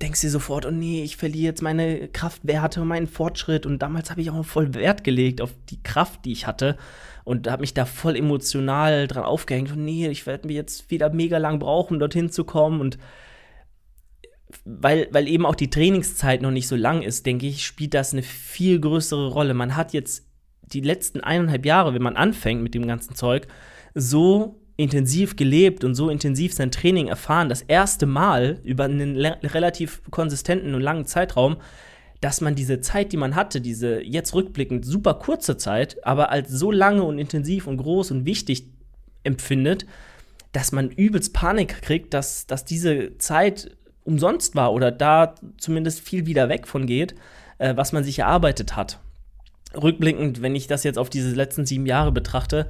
denkst 0.02 0.22
du 0.22 0.30
sofort, 0.30 0.66
oh 0.66 0.72
nee, 0.72 1.04
ich 1.04 1.16
verliere 1.16 1.46
jetzt 1.46 1.62
meine 1.62 2.10
Kraftwerte 2.10 2.82
und 2.82 2.88
meinen 2.88 3.08
Fortschritt 3.08 3.66
und 3.66 3.82
damals 3.82 4.12
habe 4.12 4.22
ich 4.22 4.30
auch 4.30 4.46
voll 4.46 4.74
Wert 4.74 5.04
gelegt 5.04 5.42
auf 5.42 5.54
die 5.70 5.82
Kraft, 5.82 6.26
die 6.26 6.34
ich 6.34 6.46
hatte 6.46 6.78
und 7.24 7.50
habe 7.50 7.62
mich 7.62 7.74
da 7.74 7.86
voll 7.86 8.16
emotional 8.16 9.08
dran 9.08 9.24
aufgehängt 9.24 9.72
und 9.72 9.86
nee, 9.86 10.08
ich 10.08 10.28
werde 10.28 10.48
mir 10.48 10.54
jetzt 10.54 10.92
wieder 10.92 11.10
mega 11.10 11.38
lang 11.38 11.60
brauchen, 11.60 12.00
dorthin 12.00 12.30
zu 12.30 12.44
kommen 12.44 12.82
und 12.82 12.98
weil, 14.64 15.08
weil 15.12 15.28
eben 15.28 15.46
auch 15.46 15.56
die 15.56 15.70
Trainingszeit 15.70 16.42
noch 16.42 16.52
nicht 16.52 16.68
so 16.68 16.76
lang 16.76 17.02
ist, 17.02 17.26
denke 17.26 17.48
ich, 17.48 17.66
spielt 17.66 17.94
das 17.94 18.14
eine 18.14 18.22
viel 18.22 18.80
größere 18.80 19.30
Rolle. 19.30 19.54
Man 19.54 19.76
hat 19.76 19.92
jetzt 19.92 20.26
die 20.74 20.82
letzten 20.82 21.22
eineinhalb 21.22 21.66
Jahre, 21.66 21.94
wenn 21.94 22.02
man 22.02 22.16
anfängt 22.16 22.62
mit 22.62 22.74
dem 22.74 22.88
ganzen 22.88 23.16
Zeug, 23.16 23.48
so 23.94 24.60
intensiv 24.78 25.36
gelebt 25.36 25.84
und 25.84 25.96
so 25.96 26.10
intensiv 26.10 26.54
sein 26.54 26.72
Training 26.72 27.08
erfahren, 27.08 27.50
das 27.50 27.62
erste 27.62 28.06
Mal 28.06 28.60
über 28.64 28.86
einen 28.86 29.16
relativ 29.16 30.02
konsistenten 30.12 30.76
und 30.76 30.82
langen 30.82 31.06
Zeitraum, 31.06 31.58
dass 32.20 32.42
man 32.42 32.56
diese 32.56 32.82
Zeit, 32.82 33.12
die 33.12 33.18
man 33.18 33.36
hatte, 33.36 33.62
diese 33.62 34.02
jetzt 34.02 34.34
rückblickend 34.34 34.86
super 34.86 35.16
kurze 35.16 35.58
Zeit, 35.58 36.06
aber 36.06 36.30
als 36.30 36.50
so 36.50 36.72
lange 36.72 37.04
und 37.04 37.20
intensiv 37.20 37.68
und 37.68 37.78
groß 37.78 38.12
und 38.12 38.26
wichtig 38.26 38.66
empfindet, 39.24 39.86
dass 40.52 40.72
man 40.72 40.90
übelst 40.90 41.34
Panik 41.34 41.82
kriegt, 41.82 42.14
dass, 42.14 42.48
dass 42.48 42.66
diese 42.66 43.18
Zeit 43.18 43.78
umsonst 44.04 44.56
war 44.56 44.74
oder 44.74 44.92
da 44.92 45.36
zumindest 45.58 46.00
viel 46.00 46.26
wieder 46.26 46.50
weg 46.50 46.68
von 46.68 46.86
geht, 46.86 47.16
äh, 47.58 47.76
was 47.76 47.92
man 47.92 48.04
sich 48.04 48.20
erarbeitet 48.20 48.76
hat. 48.76 49.00
Rückblickend, 49.82 50.41
wenn 50.41 50.55
ich 50.55 50.67
das 50.67 50.84
jetzt 50.84 50.98
auf 50.98 51.10
diese 51.10 51.34
letzten 51.36 51.65
sieben 51.65 51.86
Jahre 51.86 52.12
betrachte, 52.12 52.70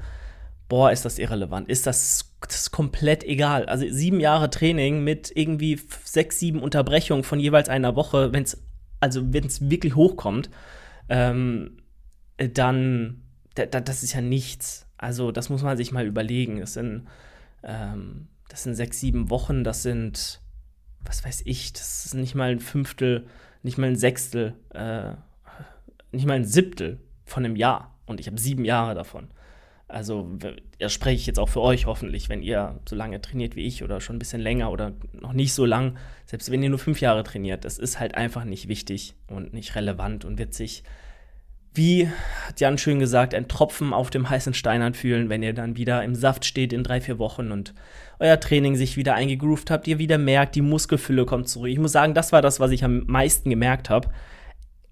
boah, 0.67 0.91
ist 0.91 1.05
das 1.05 1.19
irrelevant. 1.19 1.69
Ist 1.69 1.87
das, 1.87 2.33
das 2.41 2.61
ist 2.61 2.71
komplett 2.71 3.23
egal. 3.23 3.65
Also 3.65 3.85
sieben 3.89 4.19
Jahre 4.19 4.49
Training 4.49 5.03
mit 5.03 5.31
irgendwie 5.33 5.79
sechs, 6.03 6.39
sieben 6.39 6.61
Unterbrechungen 6.61 7.23
von 7.23 7.39
jeweils 7.39 7.69
einer 7.69 7.95
Woche, 7.95 8.33
wenn 8.33 8.43
es 8.43 8.61
also 8.99 9.33
wenn 9.33 9.49
wirklich 9.69 9.95
hochkommt, 9.95 10.49
ähm, 11.09 11.77
dann 12.37 13.21
das 13.53 14.03
ist 14.03 14.13
ja 14.13 14.21
nichts. 14.21 14.87
Also 14.97 15.31
das 15.31 15.49
muss 15.49 15.63
man 15.63 15.77
sich 15.77 15.91
mal 15.91 16.05
überlegen. 16.05 16.59
Es 16.59 16.73
sind 16.73 17.07
ähm, 17.63 18.27
das 18.49 18.63
sind 18.63 18.75
sechs, 18.75 18.99
sieben 18.99 19.29
Wochen. 19.29 19.63
Das 19.63 19.83
sind 19.83 20.41
was 21.03 21.23
weiß 21.23 21.43
ich. 21.45 21.73
Das 21.73 22.05
ist 22.05 22.15
nicht 22.15 22.35
mal 22.35 22.51
ein 22.51 22.59
Fünftel, 22.59 23.27
nicht 23.63 23.77
mal 23.77 23.87
ein 23.87 23.95
Sechstel, 23.95 24.55
äh, 24.73 25.13
nicht 26.15 26.25
mal 26.25 26.33
ein 26.33 26.45
Siebtel 26.45 26.99
von 27.25 27.45
einem 27.45 27.55
Jahr. 27.55 27.95
Und 28.05 28.19
ich 28.19 28.27
habe 28.27 28.39
sieben 28.39 28.65
Jahre 28.65 28.95
davon. 28.95 29.29
Also, 29.87 30.37
das 30.79 30.93
spreche 30.93 31.15
ich 31.15 31.27
jetzt 31.27 31.37
auch 31.39 31.49
für 31.49 31.61
euch 31.61 31.85
hoffentlich, 31.85 32.27
wenn 32.27 32.41
ihr 32.41 32.79
so 32.89 32.95
lange 32.95 33.21
trainiert 33.21 33.55
wie 33.55 33.67
ich 33.67 33.83
oder 33.83 34.01
schon 34.01 34.15
ein 34.15 34.19
bisschen 34.19 34.41
länger 34.41 34.71
oder 34.71 34.93
noch 35.13 35.33
nicht 35.33 35.53
so 35.53 35.63
lang, 35.63 35.97
selbst 36.25 36.49
wenn 36.51 36.63
ihr 36.63 36.69
nur 36.69 36.79
fünf 36.79 37.01
Jahre 37.01 37.23
trainiert, 37.23 37.65
das 37.65 37.77
ist 37.77 37.99
halt 37.99 38.15
einfach 38.15 38.45
nicht 38.45 38.67
wichtig 38.67 39.13
und 39.27 39.53
nicht 39.53 39.75
relevant 39.75 40.25
und 40.25 40.39
wird 40.39 40.55
sich, 40.55 40.83
wie 41.71 42.09
hat 42.47 42.59
Jan 42.59 42.79
schön 42.79 42.99
gesagt, 42.99 43.35
ein 43.35 43.47
Tropfen 43.47 43.93
auf 43.93 44.09
dem 44.09 44.27
heißen 44.27 44.55
Stein 44.55 44.81
anfühlen, 44.81 45.29
wenn 45.29 45.43
ihr 45.43 45.53
dann 45.53 45.77
wieder 45.77 46.03
im 46.03 46.15
Saft 46.15 46.45
steht 46.45 46.73
in 46.73 46.83
drei, 46.83 46.99
vier 46.99 47.19
Wochen 47.19 47.51
und 47.51 47.75
euer 48.17 48.39
Training 48.39 48.75
sich 48.75 48.97
wieder 48.97 49.13
eingegroovt 49.13 49.69
habt, 49.69 49.87
ihr 49.87 49.99
wieder 49.99 50.17
merkt, 50.17 50.55
die 50.55 50.61
Muskelfülle 50.61 51.25
kommt 51.25 51.47
zurück. 51.47 51.69
Ich 51.69 51.79
muss 51.79 51.91
sagen, 51.91 52.15
das 52.15 52.31
war 52.31 52.41
das, 52.41 52.59
was 52.59 52.71
ich 52.71 52.83
am 52.83 53.03
meisten 53.05 53.51
gemerkt 53.51 53.91
habe. 53.91 54.09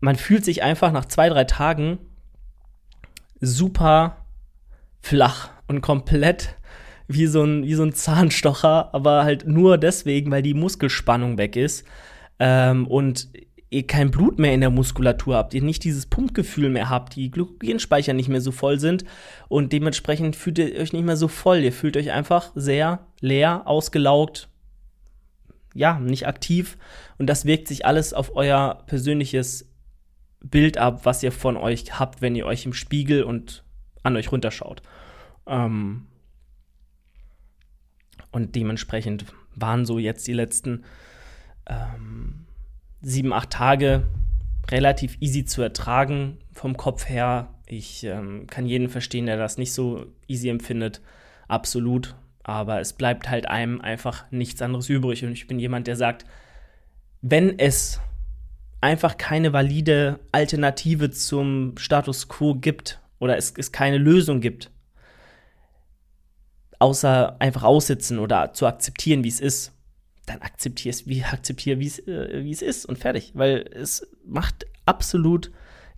Man 0.03 0.17
fühlt 0.17 0.43
sich 0.43 0.63
einfach 0.63 0.91
nach 0.91 1.05
zwei, 1.05 1.29
drei 1.29 1.45
Tagen 1.45 1.97
super 3.39 4.17
flach 4.99 5.49
und 5.69 5.79
komplett 5.79 6.57
wie 7.07 7.25
so 7.25 7.41
ein, 7.41 7.63
wie 7.63 7.73
so 7.73 7.83
ein 7.83 7.93
Zahnstocher, 7.93 8.93
aber 8.93 9.23
halt 9.23 9.47
nur 9.47 9.77
deswegen, 9.77 10.29
weil 10.29 10.41
die 10.41 10.55
Muskelspannung 10.55 11.37
weg 11.37 11.55
ist 11.55 11.87
ähm, 12.39 12.85
und 12.85 13.29
ihr 13.69 13.87
kein 13.87 14.11
Blut 14.11 14.39
mehr 14.39 14.53
in 14.53 14.59
der 14.59 14.71
Muskulatur 14.71 15.37
habt, 15.37 15.53
ihr 15.53 15.61
nicht 15.61 15.85
dieses 15.85 16.05
Pumpgefühl 16.05 16.69
mehr 16.69 16.89
habt, 16.89 17.15
die 17.15 17.31
Glykogenspeicher 17.31 18.11
nicht 18.11 18.27
mehr 18.27 18.41
so 18.41 18.51
voll 18.51 18.81
sind 18.81 19.05
und 19.47 19.71
dementsprechend 19.71 20.35
fühlt 20.35 20.57
ihr 20.57 20.75
euch 20.81 20.91
nicht 20.91 21.05
mehr 21.05 21.15
so 21.15 21.29
voll. 21.29 21.59
Ihr 21.59 21.71
fühlt 21.71 21.95
euch 21.95 22.11
einfach 22.11 22.51
sehr 22.55 23.07
leer, 23.21 23.61
ausgelaugt, 23.67 24.49
ja, 25.73 25.97
nicht 25.97 26.27
aktiv 26.27 26.77
und 27.19 27.27
das 27.27 27.45
wirkt 27.45 27.69
sich 27.69 27.85
alles 27.85 28.13
auf 28.13 28.35
euer 28.35 28.83
persönliches 28.85 29.69
Bild 30.43 30.77
ab, 30.77 31.05
was 31.05 31.23
ihr 31.23 31.31
von 31.31 31.57
euch 31.57 31.99
habt, 31.99 32.21
wenn 32.21 32.35
ihr 32.35 32.45
euch 32.45 32.65
im 32.65 32.73
Spiegel 32.73 33.23
und 33.23 33.63
an 34.03 34.15
euch 34.15 34.31
runterschaut. 34.31 34.81
Ähm 35.47 36.05
und 38.31 38.55
dementsprechend 38.55 39.25
waren 39.55 39.85
so 39.85 39.99
jetzt 39.99 40.27
die 40.27 40.33
letzten 40.33 40.83
ähm, 41.67 42.45
sieben, 43.01 43.31
acht 43.31 43.51
Tage 43.51 44.03
relativ 44.69 45.17
easy 45.19 45.45
zu 45.45 45.61
ertragen 45.61 46.37
vom 46.51 46.75
Kopf 46.77 47.07
her. 47.07 47.53
Ich 47.65 48.03
ähm, 48.03 48.47
kann 48.47 48.65
jeden 48.65 48.89
verstehen, 48.89 49.25
der 49.25 49.37
das 49.37 49.57
nicht 49.57 49.73
so 49.73 50.07
easy 50.27 50.49
empfindet. 50.49 51.01
Absolut. 51.47 52.15
Aber 52.43 52.79
es 52.81 52.93
bleibt 52.93 53.29
halt 53.29 53.47
einem 53.47 53.79
einfach 53.81 54.29
nichts 54.31 54.61
anderes 54.61 54.89
übrig. 54.89 55.23
Und 55.23 55.31
ich 55.31 55.47
bin 55.47 55.59
jemand, 55.59 55.87
der 55.87 55.95
sagt, 55.95 56.25
wenn 57.21 57.57
es 57.57 58.01
einfach 58.83 59.17
keine 59.17 59.53
valide 59.53 60.19
Alternative 60.33 61.09
zum 61.09 61.75
Status 61.77 62.27
quo 62.27 62.55
gibt, 62.55 62.99
oder 63.17 63.37
es, 63.37 63.53
es 63.57 63.71
keine 63.71 63.97
Lösung 63.97 64.41
gibt, 64.41 64.69
außer 66.79 67.37
einfach 67.39 67.63
aussitzen 67.63 68.19
oder 68.19 68.51
zu 68.51 68.67
akzeptieren, 68.67 69.23
wie 69.23 69.29
es 69.29 69.39
ist, 69.39 69.71
dann 70.25 70.41
akzeptier 70.41 70.89
es, 70.89 71.07
wie 71.07 71.23
akzeptiere, 71.23 71.79
wie 71.79 71.87
es, 71.87 71.99
äh, 71.99 72.49
es 72.49 72.61
ist 72.61 72.85
und 72.85 72.99
fertig. 72.99 73.31
Weil 73.35 73.69
es 73.73 74.05
macht 74.25 74.65
absolut 74.85 75.51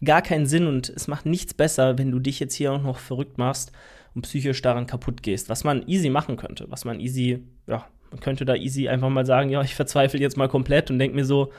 gar 0.04 0.22
keinen 0.22 0.46
Sinn 0.46 0.68
und 0.68 0.90
es 0.90 1.08
macht 1.08 1.26
nichts 1.26 1.56
besser, 1.56 1.98
wenn 1.98 2.12
du 2.12 2.20
dich 2.20 2.40
jetzt 2.40 2.54
hier 2.54 2.72
auch 2.72 2.84
noch 2.84 3.00
verrückt 3.00 3.40
machst 3.40 3.72
und 4.14 4.22
psychisch 4.22 4.62
daran 4.62 4.86
kaputt 4.86 5.24
gehst. 5.24 5.50
Was 5.50 5.64
man 5.64 5.88
easy 5.88 6.12
machen 6.12 6.38
könnte, 6.38 6.68
was 6.70 6.86
man 6.86 7.00
easy, 7.00 7.44
ja, 7.66 7.88
man 8.12 8.20
könnte 8.20 8.46
da 8.46 8.54
easy 8.54 8.88
einfach 8.88 9.10
mal 9.10 9.26
sagen, 9.26 9.50
ja, 9.50 9.62
ich 9.64 9.74
verzweifle 9.74 10.20
jetzt 10.20 10.38
mal 10.38 10.50
komplett 10.50 10.92
und 10.92 11.00
denke 11.00 11.16
mir 11.16 11.26
so, 11.26 11.52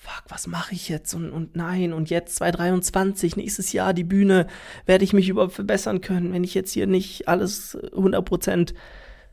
fuck, 0.00 0.24
was 0.28 0.46
mache 0.46 0.74
ich 0.74 0.88
jetzt? 0.88 1.12
Und, 1.12 1.30
und 1.30 1.56
nein, 1.56 1.92
und 1.92 2.08
jetzt 2.08 2.36
2023, 2.36 3.36
nächstes 3.36 3.72
Jahr 3.72 3.92
die 3.92 4.04
Bühne, 4.04 4.46
werde 4.86 5.04
ich 5.04 5.12
mich 5.12 5.28
überhaupt 5.28 5.52
verbessern 5.52 6.00
können, 6.00 6.32
wenn 6.32 6.42
ich 6.42 6.54
jetzt 6.54 6.72
hier 6.72 6.86
nicht 6.86 7.28
alles 7.28 7.76
100% 7.76 8.72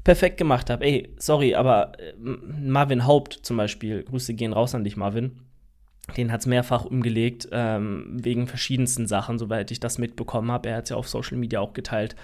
perfekt 0.03 0.37
gemacht 0.37 0.69
habe. 0.69 0.85
Ey, 0.85 1.15
sorry, 1.17 1.55
aber 1.55 1.97
äh, 1.99 2.13
Marvin 2.17 3.05
Haupt 3.05 3.39
zum 3.43 3.55
Beispiel, 3.55 4.03
Grüße 4.03 4.33
gehen 4.33 4.51
raus 4.51 4.75
an 4.75 4.83
dich, 4.83 4.97
Marvin. 4.97 5.39
Den 6.17 6.31
hat 6.31 6.41
es 6.41 6.45
mehrfach 6.45 6.85
umgelegt, 6.85 7.47
ähm, 7.51 8.17
wegen 8.21 8.47
verschiedensten 8.47 9.07
Sachen, 9.07 9.37
soweit 9.39 9.71
ich 9.71 9.79
das 9.79 9.97
mitbekommen 9.97 10.51
habe. 10.51 10.69
Er 10.69 10.77
hat 10.77 10.83
es 10.85 10.89
ja 10.89 10.97
auf 10.97 11.07
Social 11.07 11.37
Media 11.37 11.61
auch 11.61 11.73
geteilt. 11.73 12.15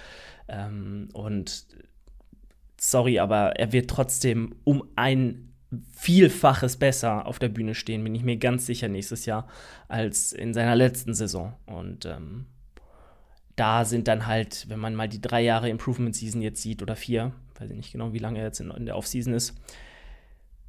Ähm, 0.48 1.08
und 1.14 1.66
sorry, 2.78 3.18
aber 3.18 3.56
er 3.56 3.72
wird 3.72 3.88
trotzdem 3.88 4.54
um 4.64 4.84
ein 4.96 5.53
Vielfaches 5.94 6.76
besser 6.76 7.26
auf 7.26 7.38
der 7.38 7.48
Bühne 7.48 7.74
stehen, 7.74 8.04
bin 8.04 8.14
ich 8.14 8.22
mir 8.22 8.36
ganz 8.36 8.66
sicher 8.66 8.88
nächstes 8.88 9.26
Jahr, 9.26 9.48
als 9.88 10.32
in 10.32 10.54
seiner 10.54 10.76
letzten 10.76 11.14
Saison. 11.14 11.54
Und 11.66 12.06
ähm, 12.06 12.46
da 13.56 13.84
sind 13.84 14.08
dann 14.08 14.26
halt, 14.26 14.66
wenn 14.68 14.80
man 14.80 14.94
mal 14.94 15.08
die 15.08 15.20
drei 15.20 15.42
Jahre 15.42 15.68
Improvement 15.68 16.14
Season 16.14 16.42
jetzt 16.42 16.62
sieht 16.62 16.82
oder 16.82 16.96
vier, 16.96 17.32
weiß 17.58 17.70
ich 17.70 17.76
nicht 17.76 17.92
genau, 17.92 18.12
wie 18.12 18.18
lange 18.18 18.38
er 18.38 18.46
jetzt 18.46 18.60
in, 18.60 18.70
in 18.70 18.86
der 18.86 18.96
Offseason 18.96 19.32
ist, 19.32 19.54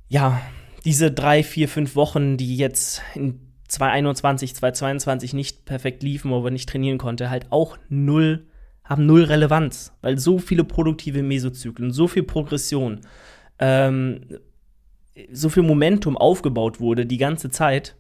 ja, 0.08 0.40
diese 0.84 1.12
drei, 1.12 1.44
vier, 1.44 1.68
fünf 1.68 1.96
Wochen, 1.96 2.38
die 2.38 2.56
jetzt 2.56 3.02
in 3.16 3.40
2021, 3.68 4.56
2022 4.56 5.34
nicht 5.34 5.66
perfekt 5.66 6.04
liefen, 6.04 6.30
wo 6.30 6.46
er 6.46 6.52
nicht 6.52 6.70
trainieren 6.70 7.00
konnte, 7.00 7.30
halt 7.30 7.48
auch 7.52 7.78
null, 7.90 8.46
haben 8.84 9.08
null 9.08 9.24
Relevanz, 9.24 9.94
weil 10.02 10.20
so 10.20 10.38
viele 10.38 10.64
produktive 10.64 11.24
Mesozyklen, 11.24 11.92
so 11.92 12.08
viel 12.08 12.24
Progression, 12.24 13.02
ähm, 13.58 14.22
so 15.32 15.50
viel 15.50 15.64
Momentum 15.64 16.18
aufgebaut 16.18 16.80
wurde 16.80 17.06
die 17.06 17.18
ganze 17.18 17.50
Zeit 17.50 17.96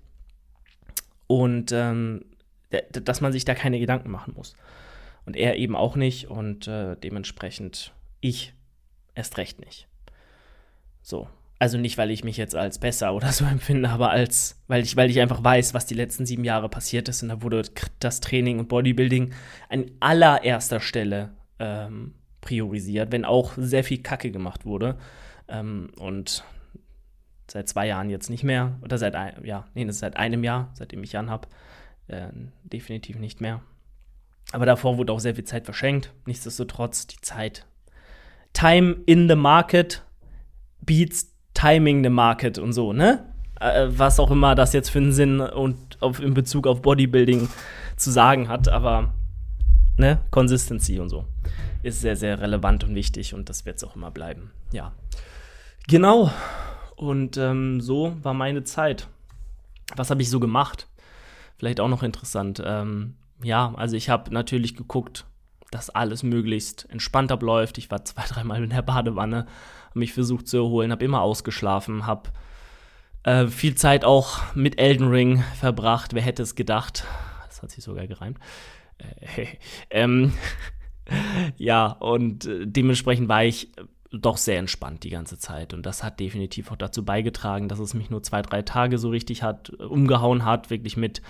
und 1.27 1.71
ähm, 1.71 2.25
dass 2.91 3.21
man 3.21 3.31
sich 3.31 3.45
da 3.45 3.55
keine 3.55 3.79
Gedanken 3.79 4.11
machen 4.11 4.33
muss. 4.35 4.55
Und 5.25 5.35
er 5.35 5.57
eben 5.57 5.75
auch 5.75 5.95
nicht 5.95 6.29
und 6.29 6.67
äh, 6.67 6.95
dementsprechend 6.97 7.93
ich 8.21 8.53
erst 9.15 9.37
recht 9.37 9.59
nicht. 9.59 9.87
So. 11.01 11.27
Also 11.57 11.77
nicht, 11.77 11.97
weil 11.97 12.11
ich 12.11 12.25
mich 12.25 12.35
jetzt 12.35 12.53
als 12.55 12.79
besser 12.79 13.13
oder 13.13 13.31
so 13.31 13.45
empfinde, 13.51 13.89
aber 13.89 14.09
als, 14.09 14.61
weil 14.67 14.83
ich, 14.83 14.97
weil 14.97 15.09
ich 15.09 15.21
einfach 15.21 15.43
weiß, 15.43 15.73
was 15.73 15.85
die 15.85 15.93
letzten 15.93 16.25
sieben 16.25 16.43
Jahre 16.43 16.69
passiert 16.69 17.07
ist. 17.07 17.23
Und 17.23 17.29
da 17.29 17.41
wurde 17.41 17.63
das 17.99 18.19
Training 18.19 18.59
und 18.59 18.67
Bodybuilding 18.67 19.33
an 19.69 19.89
allererster 19.99 20.79
Stelle 20.79 21.31
ähm, 21.59 22.13
priorisiert, 22.41 23.11
wenn 23.11 23.25
auch 23.25 23.53
sehr 23.57 23.83
viel 23.83 24.03
Kacke 24.03 24.31
gemacht 24.31 24.65
wurde. 24.65 24.97
Ähm, 25.47 25.91
und 25.97 26.43
seit 27.47 27.67
zwei 27.67 27.87
Jahren 27.87 28.09
jetzt 28.09 28.29
nicht 28.29 28.43
mehr. 28.43 28.77
Oder 28.81 28.97
seit, 28.97 29.15
ein, 29.15 29.43
ja, 29.43 29.65
nee, 29.73 29.85
das 29.85 29.95
ist 29.95 29.99
seit 29.99 30.17
einem 30.17 30.43
Jahr, 30.43 30.69
seitdem 30.73 31.03
ich 31.03 31.11
Jan 31.11 31.29
habe. 31.29 31.47
Äh, 32.07 32.27
definitiv 32.63 33.17
nicht 33.17 33.41
mehr. 33.41 33.61
Aber 34.51 34.65
davor 34.65 34.97
wurde 34.97 35.11
auch 35.11 35.19
sehr 35.19 35.35
viel 35.35 35.43
Zeit 35.43 35.65
verschenkt. 35.65 36.13
Nichtsdestotrotz, 36.25 37.07
die 37.07 37.21
Zeit. 37.21 37.65
Time 38.53 38.97
in 39.05 39.27
the 39.27 39.35
market 39.35 40.03
beats 40.81 41.33
timing 41.53 42.03
the 42.03 42.09
market 42.09 42.57
und 42.57 42.73
so, 42.73 42.93
ne? 42.93 43.25
Äh, 43.59 43.87
was 43.89 44.19
auch 44.19 44.31
immer 44.31 44.55
das 44.55 44.73
jetzt 44.73 44.89
für 44.89 44.99
einen 44.99 45.13
Sinn 45.13 45.39
und 45.39 46.01
auf, 46.01 46.19
in 46.19 46.33
Bezug 46.33 46.67
auf 46.67 46.81
Bodybuilding 46.81 47.49
zu 47.95 48.11
sagen 48.11 48.49
hat, 48.49 48.67
aber 48.67 49.13
ne, 49.97 50.19
Consistency 50.29 50.99
und 50.99 51.09
so 51.09 51.25
ist 51.81 52.01
sehr, 52.01 52.15
sehr 52.15 52.41
relevant 52.41 52.83
und 52.83 52.95
wichtig 52.95 53.33
und 53.33 53.47
das 53.49 53.65
wird 53.65 53.77
es 53.77 53.83
auch 53.83 53.95
immer 53.95 54.11
bleiben. 54.11 54.51
Ja. 54.71 54.93
Genau. 55.87 56.31
Und 56.95 57.37
ähm, 57.37 57.81
so 57.81 58.15
war 58.23 58.33
meine 58.33 58.63
Zeit. 58.63 59.07
Was 59.95 60.09
habe 60.09 60.21
ich 60.21 60.29
so 60.29 60.39
gemacht? 60.39 60.87
Vielleicht 61.57 61.79
auch 61.79 61.89
noch 61.89 62.03
interessant. 62.03 62.61
Ähm, 62.65 63.15
ja, 63.43 63.73
also 63.75 63.95
ich 63.95 64.09
habe 64.09 64.33
natürlich 64.33 64.75
geguckt, 64.75 65.25
dass 65.71 65.89
alles 65.89 66.23
möglichst 66.23 66.89
entspannt 66.89 67.31
abläuft. 67.31 67.77
Ich 67.77 67.91
war 67.91 68.05
zwei, 68.05 68.23
dreimal 68.27 68.63
in 68.63 68.69
der 68.69 68.81
Badewanne, 68.81 69.45
habe 69.89 69.99
mich 69.99 70.13
versucht 70.13 70.47
zu 70.47 70.57
erholen, 70.57 70.91
habe 70.91 71.05
immer 71.05 71.21
ausgeschlafen, 71.21 72.05
habe 72.05 72.29
Äh, 73.25 73.47
viel 73.47 73.73
Zeit 73.73 74.05
auch 74.05 74.53
mit 74.53 74.77
Elden 74.77 75.07
Ring 75.07 75.43
verbracht. 75.59 76.13
Wer 76.13 76.21
hätte 76.21 76.43
es 76.43 76.53
gedacht? 76.53 77.05
Das 77.47 77.63
hat 77.63 77.71
sich 77.71 77.83
sogar 77.83 78.05
gereimt. 78.05 78.37
Äh, 78.99 79.47
ähm, 79.89 80.31
ja, 81.57 81.87
und 81.87 82.45
äh, 82.45 82.67
dementsprechend 82.67 83.27
war 83.27 83.43
ich 83.43 83.71
doch 84.11 84.37
sehr 84.37 84.59
entspannt 84.59 85.03
die 85.03 85.09
ganze 85.09 85.37
Zeit. 85.37 85.73
Und 85.73 85.85
das 85.85 86.03
hat 86.03 86.19
definitiv 86.19 86.71
auch 86.71 86.77
dazu 86.77 87.03
beigetragen, 87.03 87.67
dass 87.67 87.79
es 87.79 87.93
mich 87.93 88.09
nur 88.09 88.23
zwei, 88.23 88.41
drei 88.41 88.61
Tage 88.61 88.97
so 88.97 89.09
richtig 89.09 89.43
hat 89.43 89.71
äh, 89.79 89.83
umgehauen 89.83 90.45
hat, 90.45 90.69
wirklich 90.69 90.97
mit, 90.97 91.21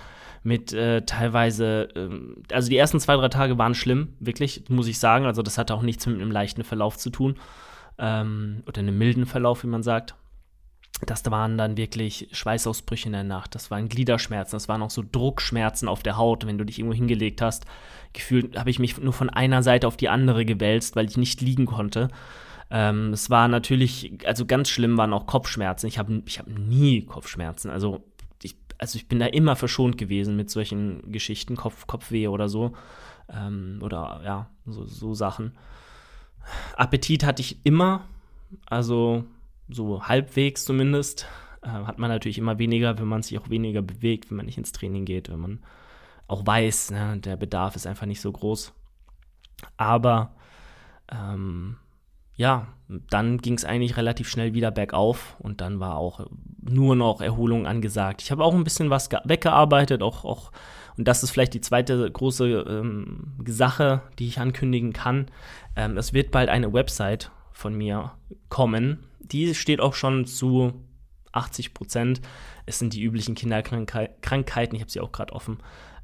mit 0.42 0.72
äh, 0.72 1.02
teilweise, 1.02 1.88
ähm, 1.94 2.42
also 2.52 2.68
die 2.68 2.76
ersten 2.76 3.00
zwei, 3.00 3.16
drei 3.16 3.28
Tage 3.28 3.58
waren 3.58 3.74
schlimm, 3.74 4.14
wirklich, 4.20 4.64
muss 4.68 4.88
ich 4.88 4.98
sagen. 4.98 5.26
Also 5.26 5.42
das 5.42 5.58
hatte 5.58 5.74
auch 5.74 5.82
nichts 5.82 6.06
mit 6.06 6.20
einem 6.20 6.30
leichten 6.30 6.64
Verlauf 6.64 6.96
zu 6.96 7.10
tun. 7.10 7.36
Ähm, 7.98 8.62
oder 8.66 8.80
einem 8.80 8.98
milden 8.98 9.26
Verlauf, 9.26 9.62
wie 9.62 9.68
man 9.68 9.82
sagt. 9.82 10.14
Das 11.04 11.30
waren 11.30 11.58
dann 11.58 11.76
wirklich 11.76 12.28
Schweißausbrüche 12.32 13.08
in 13.08 13.12
der 13.12 13.24
Nacht, 13.24 13.54
das 13.54 13.70
waren 13.70 13.90
Gliederschmerzen, 13.90 14.56
das 14.56 14.66
waren 14.66 14.80
auch 14.80 14.88
so 14.88 15.04
Druckschmerzen 15.10 15.88
auf 15.88 16.02
der 16.02 16.16
Haut, 16.16 16.46
wenn 16.46 16.56
du 16.56 16.64
dich 16.64 16.78
irgendwo 16.78 16.96
hingelegt 16.96 17.42
hast. 17.42 17.66
Gefühlt 18.14 18.58
habe 18.58 18.70
ich 18.70 18.78
mich 18.78 18.96
nur 18.96 19.12
von 19.12 19.28
einer 19.28 19.62
Seite 19.62 19.88
auf 19.88 19.98
die 19.98 20.08
andere 20.08 20.46
gewälzt, 20.46 20.96
weil 20.96 21.06
ich 21.06 21.18
nicht 21.18 21.42
liegen 21.42 21.66
konnte. 21.66 22.08
Ähm, 22.70 23.12
es 23.12 23.30
war 23.30 23.48
natürlich, 23.48 24.18
also 24.26 24.44
ganz 24.46 24.68
schlimm 24.68 24.98
waren 24.98 25.12
auch 25.12 25.26
Kopfschmerzen. 25.26 25.86
Ich 25.86 25.98
habe 25.98 26.22
ich 26.26 26.38
hab 26.38 26.48
nie 26.48 27.02
Kopfschmerzen. 27.02 27.70
Also 27.70 28.02
ich, 28.42 28.56
also 28.78 28.96
ich 28.96 29.08
bin 29.08 29.18
da 29.18 29.26
immer 29.26 29.56
verschont 29.56 29.98
gewesen 29.98 30.36
mit 30.36 30.50
solchen 30.50 31.12
Geschichten, 31.12 31.56
Kopf, 31.56 31.86
Kopfweh 31.86 32.28
oder 32.28 32.48
so. 32.48 32.72
Ähm, 33.32 33.80
oder 33.82 34.20
ja, 34.24 34.50
so, 34.66 34.84
so 34.84 35.14
Sachen. 35.14 35.52
Appetit 36.76 37.24
hatte 37.24 37.42
ich 37.42 37.64
immer, 37.64 38.04
also 38.66 39.24
so 39.68 40.02
halbwegs 40.04 40.64
zumindest. 40.64 41.26
Äh, 41.62 41.68
hat 41.68 41.98
man 41.98 42.10
natürlich 42.10 42.38
immer 42.38 42.58
weniger, 42.58 42.98
wenn 42.98 43.08
man 43.08 43.22
sich 43.22 43.38
auch 43.38 43.50
weniger 43.50 43.82
bewegt, 43.82 44.30
wenn 44.30 44.36
man 44.36 44.46
nicht 44.46 44.58
ins 44.58 44.72
Training 44.72 45.04
geht, 45.04 45.28
wenn 45.30 45.40
man 45.40 45.60
auch 46.28 46.44
weiß, 46.44 46.90
ne, 46.90 47.18
der 47.18 47.36
Bedarf 47.36 47.76
ist 47.76 47.86
einfach 47.86 48.06
nicht 48.06 48.20
so 48.20 48.32
groß. 48.32 48.72
Aber 49.76 50.34
ähm, 51.10 51.76
ja, 52.36 52.68
dann 53.10 53.38
ging 53.38 53.54
es 53.54 53.64
eigentlich 53.64 53.96
relativ 53.96 54.28
schnell 54.28 54.54
wieder 54.54 54.70
bergauf 54.70 55.36
und 55.40 55.60
dann 55.60 55.80
war 55.80 55.96
auch 55.96 56.26
nur 56.60 56.94
noch 56.94 57.20
Erholung 57.20 57.66
angesagt. 57.66 58.22
Ich 58.22 58.30
habe 58.30 58.44
auch 58.44 58.54
ein 58.54 58.64
bisschen 58.64 58.90
was 58.90 59.08
weggearbeitet, 59.24 60.02
auch, 60.02 60.24
auch, 60.24 60.52
und 60.96 61.08
das 61.08 61.22
ist 61.22 61.30
vielleicht 61.30 61.54
die 61.54 61.60
zweite 61.60 62.10
große 62.10 62.46
ähm, 62.46 63.34
Sache, 63.46 64.02
die 64.18 64.28
ich 64.28 64.38
ankündigen 64.38 64.92
kann. 64.92 65.26
Ähm, 65.74 65.96
es 65.96 66.12
wird 66.12 66.30
bald 66.30 66.48
eine 66.48 66.72
Website 66.72 67.30
von 67.52 67.74
mir 67.74 68.12
kommen. 68.48 69.06
Die 69.20 69.54
steht 69.54 69.80
auch 69.80 69.94
schon 69.94 70.26
zu 70.26 70.74
80 71.32 71.74
Prozent. 71.74 72.20
Es 72.66 72.78
sind 72.78 72.92
die 72.92 73.02
üblichen 73.02 73.34
Kinderkrankheiten, 73.34 74.76
ich 74.76 74.80
habe 74.80 74.90
sie 74.90 75.00
auch 75.00 75.12
gerade 75.12 75.32
offen. 75.32 75.58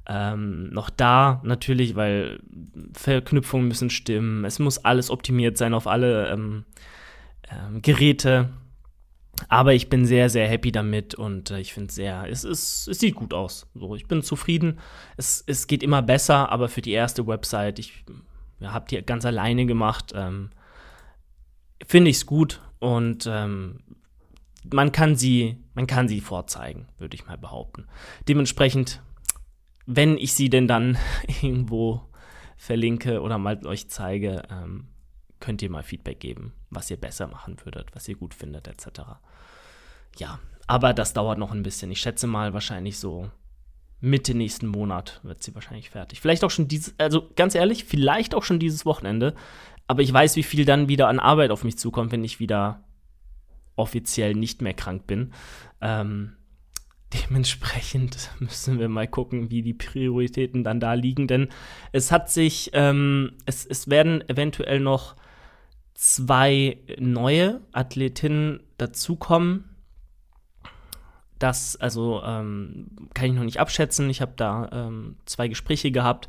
Ähm, 0.06 0.71
noch 0.71 0.90
da 0.90 1.40
natürlich, 1.44 1.94
weil 1.94 2.40
Verknüpfungen 2.92 3.68
müssen 3.68 3.90
stimmen. 3.90 4.44
Es 4.44 4.59
muss 4.59 4.78
alles 4.78 5.11
optimiert 5.11 5.56
sein 5.56 5.75
auf 5.75 5.87
alle 5.87 6.28
ähm, 6.30 6.64
ähm, 7.50 7.82
Geräte. 7.82 8.50
Aber 9.49 9.75
ich 9.75 9.88
bin 9.88 10.04
sehr, 10.04 10.28
sehr 10.28 10.49
happy 10.49 10.73
damit 10.73 11.14
und 11.14 11.50
äh, 11.50 11.61
ich 11.61 11.73
finde 11.73 11.92
sehr, 11.92 12.26
es, 12.28 12.44
es, 12.44 12.87
es 12.87 12.99
sieht 12.99 13.14
gut 13.14 13.32
aus. 13.32 13.66
So, 13.75 13.94
ich 13.94 14.06
bin 14.06 14.23
zufrieden. 14.23 14.78
Es, 15.16 15.42
es 15.47 15.66
geht 15.66 15.82
immer 15.82 16.02
besser, 16.02 16.50
aber 16.50 16.68
für 16.68 16.82
die 16.82 16.92
erste 16.92 17.26
Website, 17.26 17.78
ich 17.78 18.04
ja, 18.61 18.73
habe 18.73 18.87
die 18.88 19.00
ganz 19.02 19.25
alleine 19.25 19.66
gemacht, 19.66 20.12
ähm, 20.14 20.50
finde 21.87 22.11
ich 22.11 22.16
es 22.16 22.26
gut 22.26 22.61
und 22.78 23.28
ähm, 23.30 23.80
man 24.73 24.92
kann 24.92 25.16
sie, 25.16 25.56
man 25.75 25.87
kann 25.87 26.09
sie 26.09 26.21
vorzeigen, 26.21 26.87
würde 26.99 27.14
ich 27.14 27.26
mal 27.26 27.38
behaupten. 27.38 27.87
Dementsprechend 28.28 29.02
wenn 29.87 30.17
ich 30.17 30.35
sie 30.35 30.51
denn 30.51 30.69
dann 30.69 30.99
irgendwo 31.43 32.03
verlinke 32.57 33.21
oder 33.21 33.39
mal 33.39 33.65
euch 33.67 33.89
zeige, 33.89 34.43
ähm, 34.51 34.89
könnt 35.41 35.62
ihr 35.62 35.71
mal 35.71 35.83
Feedback 35.83 36.21
geben, 36.21 36.53
was 36.71 36.91
ihr 36.91 36.97
besser 36.97 37.27
machen 37.27 37.57
würdet, 37.65 37.95
was 37.95 38.07
ihr 38.09 38.15
gut 38.15 38.35
findet, 38.35 38.69
etc. 38.69 39.00
Ja, 40.17 40.39
aber 40.67 40.95
das 40.95 41.13
dauert 41.13 41.39
noch 41.39 41.52
ein 41.52 41.65
bisschen. 41.65 41.91
Ich 41.91 42.00
schätze 42.00 42.26
mal 42.26 42.54
wahrscheinlich 42.54 42.99
so 42.99 43.30
Mitte 44.00 44.35
nächsten 44.35 44.67
Monat 44.67 45.21
wird 45.23 45.43
sie 45.43 45.54
wahrscheinlich 45.54 45.91
fertig. 45.91 46.21
Vielleicht 46.21 46.43
auch 46.43 46.50
schon 46.50 46.67
dieses, 46.67 46.99
also 46.99 47.28
ganz 47.37 47.54
ehrlich, 47.54 47.85
vielleicht 47.85 48.35
auch 48.35 48.43
schon 48.43 48.59
dieses 48.59 48.85
Wochenende. 48.85 49.35
Aber 49.87 50.02
ich 50.02 50.13
weiß, 50.13 50.35
wie 50.37 50.43
viel 50.43 50.65
dann 50.65 50.89
wieder 50.89 51.09
an 51.09 51.21
Arbeit 51.21 51.52
auf 51.52 51.63
mich 51.63 51.78
zukommt, 51.78 52.11
wenn 52.11 52.25
ich 52.25 52.41
wieder 52.41 52.83
offiziell 53.76 54.35
nicht 54.35 54.61
mehr 54.61 54.75
krank 54.75 55.06
bin. 55.06 55.33
Ähm, 55.80 56.37
dementsprechend 57.13 58.31
müssen 58.39 58.79
wir 58.79 58.89
mal 58.89 59.09
gucken, 59.09 59.51
wie 59.51 59.63
die 59.63 59.75
Prioritäten 59.75 60.65
dann 60.65 60.81
da 60.81 60.95
liegen, 60.95 61.27
denn 61.27 61.49
es 61.93 62.13
hat 62.13 62.31
sich, 62.31 62.71
ähm, 62.73 63.33
es, 63.47 63.67
es 63.67 63.89
werden 63.89 64.27
eventuell 64.29 64.81
noch 64.81 65.17
zwei 65.95 66.79
neue 66.99 67.61
Athletinnen 67.73 68.61
dazukommen. 68.79 69.77
Das, 71.39 71.77
also, 71.77 72.23
ähm, 72.25 73.09
kann 73.15 73.27
ich 73.27 73.33
noch 73.35 73.45
nicht 73.45 73.61
abschätzen. 73.61 74.09
Ich 74.11 74.21
habe 74.21 74.33
da 74.37 74.69
ähm, 74.73 75.17
zwei 75.27 75.49
Gespräche 75.49 75.91
gehabt 75.91 76.29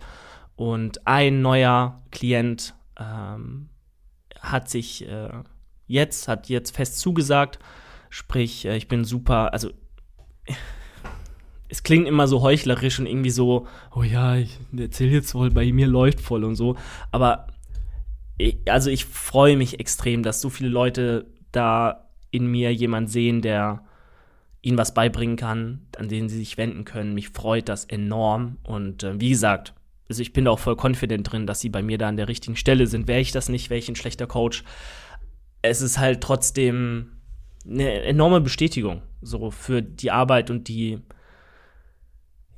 und 0.56 1.08
ein 1.08 1.42
neuer 1.42 2.04
Klient 2.12 2.74
ähm, 3.00 3.70
hat 4.40 4.70
sich 4.70 5.08
äh, 5.08 5.30
jetzt, 5.88 6.28
hat 6.28 6.50
jetzt 6.50 6.76
fest 6.76 7.00
zugesagt. 7.00 7.60
Sprich, 8.10 8.66
äh, 8.66 8.76
ich 8.76 8.88
bin 8.88 9.06
super, 9.06 9.54
also 9.54 9.72
es 11.74 11.82
klingt 11.82 12.08
immer 12.08 12.28
so 12.28 12.42
heuchlerisch 12.42 13.00
und 13.00 13.08
irgendwie 13.08 13.32
so, 13.32 13.68
oh 13.96 14.04
ja, 14.04 14.36
ich 14.36 14.60
erzähle 14.78 15.12
jetzt 15.12 15.34
wohl, 15.34 15.50
bei 15.50 15.72
mir 15.72 15.88
läuft 15.88 16.22
voll 16.22 16.44
und 16.44 16.56
so. 16.56 16.76
Aber 17.12 17.48
ich, 18.38 18.58
also 18.68 18.92
ich 18.92 19.06
freue 19.06 19.58
mich 19.58 19.80
extrem, 19.80 20.22
dass 20.22 20.40
so 20.40 20.50
viele 20.50 20.70
Leute 20.70 21.26
da 21.52 22.10
in 22.30 22.46
mir 22.46 22.74
jemand 22.74 23.10
sehen, 23.10 23.42
der 23.42 23.84
ihnen 24.62 24.78
was 24.78 24.94
beibringen 24.94 25.36
kann, 25.36 25.88
an 25.98 26.10
den 26.10 26.30
sie 26.30 26.38
sich 26.38 26.58
wenden 26.58 26.86
können. 26.86 27.14
Mich 27.14 27.30
freut 27.30 27.70
das 27.70 27.86
enorm. 27.86 28.58
Und 28.64 29.04
äh, 29.04 29.20
wie 29.20 29.30
gesagt, 29.30 29.74
also 30.10 30.22
ich 30.22 30.32
bin 30.32 30.46
da 30.46 30.52
auch 30.52 30.60
voll 30.60 30.78
confident 30.80 31.32
drin, 31.32 31.48
dass 31.48 31.60
sie 31.60 31.70
bei 31.70 31.82
mir 31.82 31.98
da 31.98 32.08
an 32.08 32.18
der 32.18 32.28
richtigen 32.28 32.56
Stelle 32.56 32.88
sind. 32.88 33.08
Wäre 33.08 33.20
ich 33.20 33.32
das 33.32 33.50
nicht, 33.50 33.70
wäre 33.70 33.80
ich 33.80 33.90
ein 33.90 33.96
schlechter 33.96 34.28
Coach. 34.28 34.64
Es 35.64 35.82
ist 35.82 35.98
halt 35.98 36.22
trotzdem 36.22 37.14
eine 37.66 38.02
enorme 38.04 38.42
Bestätigung 38.42 39.02
so 39.22 39.52
für 39.52 39.82
die 39.82 40.12
Arbeit 40.12 40.50
und 40.50 40.68
die 40.68 41.00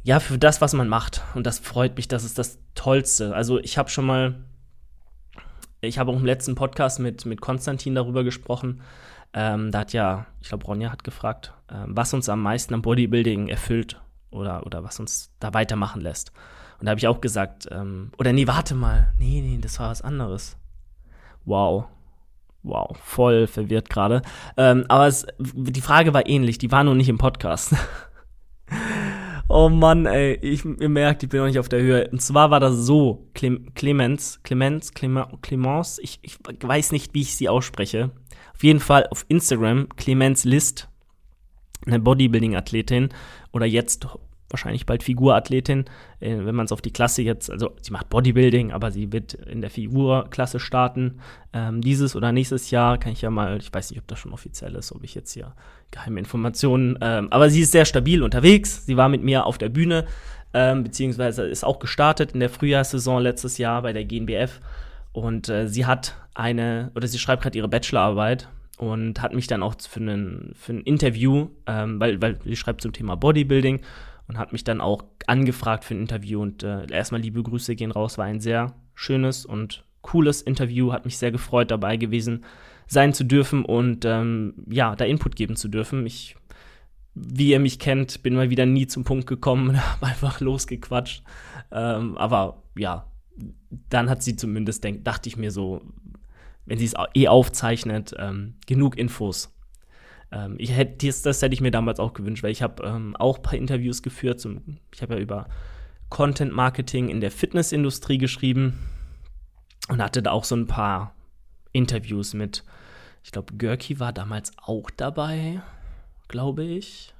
ja 0.03 0.19
für 0.19 0.37
das 0.37 0.61
was 0.61 0.73
man 0.73 0.87
macht. 0.87 1.21
Und 1.35 1.45
das 1.45 1.59
freut 1.59 1.95
mich 1.95 2.07
das 2.07 2.23
ist 2.23 2.37
das 2.37 2.59
tollste. 2.73 3.35
Also 3.35 3.59
ich 3.59 3.77
habe 3.77 3.89
schon 3.89 4.05
mal 4.05 4.35
ich 5.81 5.99
habe 5.99 6.11
auch 6.11 6.17
im 6.17 6.25
letzten 6.25 6.55
Podcast 6.55 6.99
mit 6.99 7.25
mit 7.25 7.41
Konstantin 7.41 7.95
darüber 7.95 8.23
gesprochen. 8.23 8.81
Ähm, 9.33 9.71
da 9.71 9.79
hat 9.79 9.93
ja 9.93 10.25
ich 10.41 10.49
glaube 10.49 10.65
Ronja 10.65 10.91
hat 10.91 11.03
gefragt 11.03 11.53
ähm, 11.71 11.87
was 11.89 12.13
uns 12.13 12.29
am 12.29 12.41
meisten 12.41 12.73
am 12.73 12.81
Bodybuilding 12.81 13.47
erfüllt 13.47 14.01
oder 14.31 14.65
oder 14.65 14.83
was 14.83 14.99
uns 14.99 15.31
da 15.39 15.53
weitermachen 15.53 16.01
lässt. 16.01 16.31
Und 16.79 16.85
da 16.85 16.91
habe 16.91 16.99
ich 16.99 17.07
auch 17.07 17.21
gesagt 17.21 17.67
ähm, 17.71 18.11
oder 18.17 18.33
nee 18.33 18.47
warte 18.47 18.75
mal. 18.75 19.13
Nee 19.19 19.41
nee 19.41 19.59
das 19.61 19.79
war 19.79 19.89
was 19.89 20.01
anderes. 20.01 20.57
Wow 21.45 21.85
Wow, 22.65 22.97
voll 23.03 23.45
verwirrt 23.45 23.91
gerade. 23.91 24.23
Ähm, 24.57 24.85
aber 24.87 25.05
es, 25.05 25.27
die 25.37 25.81
Frage 25.81 26.15
war 26.15 26.27
ähnlich, 26.27 26.57
die 26.57 26.71
war 26.71 26.83
nur 26.83 26.95
nicht 26.95 27.09
im 27.09 27.19
Podcast. 27.19 27.75
oh 29.47 29.69
Mann, 29.69 30.07
ey, 30.07 30.33
ich, 30.41 30.65
ihr 30.65 30.89
merkt, 30.89 31.21
ich 31.21 31.29
bin 31.29 31.41
noch 31.41 31.47
nicht 31.47 31.59
auf 31.59 31.69
der 31.69 31.81
Höhe. 31.81 32.09
Und 32.09 32.23
zwar 32.23 32.49
war 32.49 32.59
das 32.59 32.75
so, 32.77 33.29
Clemens, 33.35 34.39
Clemens, 34.43 34.93
Clemens, 34.93 35.99
ich, 35.99 36.19
ich 36.23 36.39
weiß 36.43 36.91
nicht, 36.91 37.13
wie 37.13 37.21
ich 37.21 37.35
sie 37.35 37.49
ausspreche. 37.49 38.09
Auf 38.55 38.63
jeden 38.63 38.79
Fall 38.79 39.05
auf 39.11 39.25
Instagram, 39.27 39.87
Clemens 39.95 40.43
List, 40.43 40.89
eine 41.85 41.99
Bodybuilding-Athletin 41.99 43.09
oder 43.51 43.67
jetzt 43.67 44.07
wahrscheinlich 44.49 44.85
bald 44.85 45.03
Figurathletin, 45.03 45.85
äh, 46.19 46.37
wenn 46.37 46.55
man 46.55 46.65
es 46.65 46.71
auf 46.71 46.81
die 46.81 46.91
Klasse 46.91 47.21
jetzt, 47.21 47.49
also 47.49 47.71
sie 47.81 47.91
macht 47.91 48.09
Bodybuilding, 48.09 48.71
aber 48.71 48.91
sie 48.91 49.11
wird 49.11 49.33
in 49.33 49.61
der 49.61 49.69
Figurklasse 49.69 50.59
starten. 50.59 51.19
Ähm, 51.53 51.81
dieses 51.81 52.15
oder 52.15 52.31
nächstes 52.31 52.71
Jahr 52.71 52.97
kann 52.97 53.11
ich 53.11 53.21
ja 53.21 53.29
mal, 53.29 53.57
ich 53.57 53.73
weiß 53.73 53.91
nicht, 53.91 53.99
ob 53.99 54.07
das 54.07 54.19
schon 54.19 54.33
offiziell 54.33 54.75
ist, 54.75 54.91
ob 54.91 55.03
ich 55.03 55.15
jetzt 55.15 55.33
hier 55.33 55.53
geheime 55.91 56.19
Informationen, 56.19 56.97
ähm, 57.01 57.27
aber 57.31 57.49
sie 57.49 57.61
ist 57.61 57.71
sehr 57.71 57.85
stabil 57.85 58.21
unterwegs. 58.21 58.85
Sie 58.85 58.97
war 58.97 59.09
mit 59.09 59.23
mir 59.23 59.45
auf 59.45 59.57
der 59.57 59.69
Bühne, 59.69 60.05
ähm, 60.53 60.83
beziehungsweise 60.83 61.45
ist 61.45 61.65
auch 61.65 61.79
gestartet 61.79 62.31
in 62.33 62.39
der 62.39 62.49
Frühjahrssaison 62.49 63.21
letztes 63.21 63.57
Jahr 63.57 63.81
bei 63.81 63.93
der 63.93 64.05
GNBF. 64.05 64.59
Und 65.11 65.49
äh, 65.49 65.67
sie 65.67 65.85
hat 65.85 66.15
eine, 66.33 66.91
oder 66.95 67.07
sie 67.07 67.19
schreibt 67.19 67.43
gerade 67.43 67.57
ihre 67.57 67.69
Bachelorarbeit 67.69 68.49
und 68.77 69.21
hat 69.21 69.33
mich 69.33 69.47
dann 69.47 69.63
auch 69.63 69.75
für, 69.79 70.01
einen, 70.01 70.53
für 70.55 70.73
ein 70.73 70.81
Interview, 70.81 71.47
ähm, 71.65 71.99
weil, 71.99 72.21
weil 72.21 72.37
sie 72.43 72.55
schreibt 72.55 72.81
zum 72.81 72.91
Thema 72.93 73.15
Bodybuilding 73.15 73.79
und 74.27 74.37
hat 74.37 74.51
mich 74.51 74.63
dann 74.63 74.81
auch 74.81 75.03
angefragt 75.27 75.83
für 75.83 75.93
ein 75.95 76.01
Interview. 76.01 76.41
Und 76.41 76.63
äh, 76.63 76.85
erstmal 76.91 77.21
liebe 77.21 77.43
Grüße 77.43 77.75
gehen 77.75 77.91
raus, 77.91 78.17
war 78.17 78.25
ein 78.25 78.39
sehr 78.39 78.75
schönes 78.93 79.45
und 79.45 79.83
cooles 80.01 80.41
Interview, 80.41 80.91
hat 80.93 81.05
mich 81.05 81.17
sehr 81.17 81.31
gefreut, 81.31 81.71
dabei 81.71 81.97
gewesen 81.97 82.45
sein 82.87 83.13
zu 83.13 83.23
dürfen 83.23 83.65
und 83.65 84.05
ähm, 84.05 84.53
ja, 84.69 84.95
da 84.95 85.05
Input 85.05 85.35
geben 85.35 85.55
zu 85.55 85.67
dürfen. 85.67 86.05
Ich 86.05 86.35
wie 87.15 87.51
ihr 87.51 87.59
mich 87.59 87.79
kennt, 87.79 88.21
bin 88.23 88.35
mal 88.35 88.49
wieder 88.49 88.65
nie 88.65 88.87
zum 88.87 89.05
Punkt 89.05 89.25
gekommen 89.25 89.69
und 89.69 89.81
habe 89.81 90.05
einfach 90.05 90.39
losgequatscht. 90.41 91.23
Ähm, 91.71 92.17
aber 92.17 92.63
ja, 92.77 93.09
dann 93.89 94.09
hat 94.09 94.21
sie 94.21 94.35
zumindest, 94.35 94.83
denk, 94.83 95.03
dachte 95.05 95.29
ich 95.29 95.37
mir 95.37 95.51
so, 95.51 95.81
wenn 96.65 96.77
sie 96.77 96.85
es 96.85 96.93
eh 97.13 97.27
aufzeichnet, 97.27 98.13
ähm, 98.19 98.55
genug 98.67 98.97
Infos. 98.97 99.54
Ähm, 100.35 100.55
ich 100.59 100.75
hätte, 100.75 101.07
das, 101.07 101.21
das, 101.21 101.41
hätte 101.41 101.53
ich 101.53 101.61
mir 101.61 101.71
damals 101.71 101.99
auch 101.99 102.13
gewünscht, 102.13 102.43
weil 102.43 102.51
ich 102.51 102.61
habe 102.61 102.83
ähm, 102.83 103.15
auch 103.15 103.37
ein 103.37 103.43
paar 103.43 103.55
Interviews 103.55 104.03
geführt. 104.03 104.39
Zum, 104.41 104.77
ich 104.93 105.01
habe 105.01 105.15
ja 105.15 105.19
über 105.21 105.47
Content 106.09 106.53
Marketing 106.53 107.09
in 107.09 107.21
der 107.21 107.31
Fitnessindustrie 107.31 108.17
geschrieben 108.17 108.79
und 109.87 110.03
hatte 110.03 110.21
da 110.21 110.31
auch 110.31 110.43
so 110.43 110.55
ein 110.55 110.67
paar 110.67 111.15
Interviews 111.71 112.33
mit, 112.33 112.63
ich 113.23 113.31
glaube, 113.31 113.53
Görki 113.55 113.99
war 113.99 114.13
damals 114.13 114.51
auch 114.61 114.89
dabei, 114.95 115.61
glaube 116.27 116.63
ich. 116.63 117.13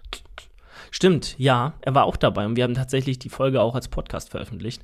Stimmt, 0.92 1.36
ja, 1.38 1.74
er 1.82 1.96
war 1.96 2.04
auch 2.04 2.18
dabei 2.18 2.46
und 2.46 2.58
wir 2.58 2.64
haben 2.66 2.74
tatsächlich 2.74 3.18
die 3.18 3.30
Folge 3.30 3.62
auch 3.62 3.76
als 3.76 3.88
Podcast 3.88 4.30
veröffentlicht. 4.30 4.84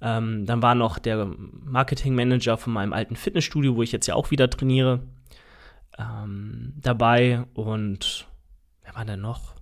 Ähm, 0.00 0.46
dann 0.46 0.62
war 0.62 0.74
noch 0.74 0.98
der 0.98 1.30
Marketingmanager 1.64 2.56
von 2.56 2.72
meinem 2.72 2.92
alten 2.92 3.16
Fitnessstudio, 3.16 3.76
wo 3.76 3.82
ich 3.82 3.92
jetzt 3.92 4.06
ja 4.06 4.14
auch 4.14 4.30
wieder 4.30 4.50
trainiere, 4.50 5.00
ähm, 5.98 6.74
dabei 6.76 7.44
und 7.54 8.26
wer 8.82 8.94
war 8.94 9.04
denn 9.04 9.20
noch? 9.20 9.54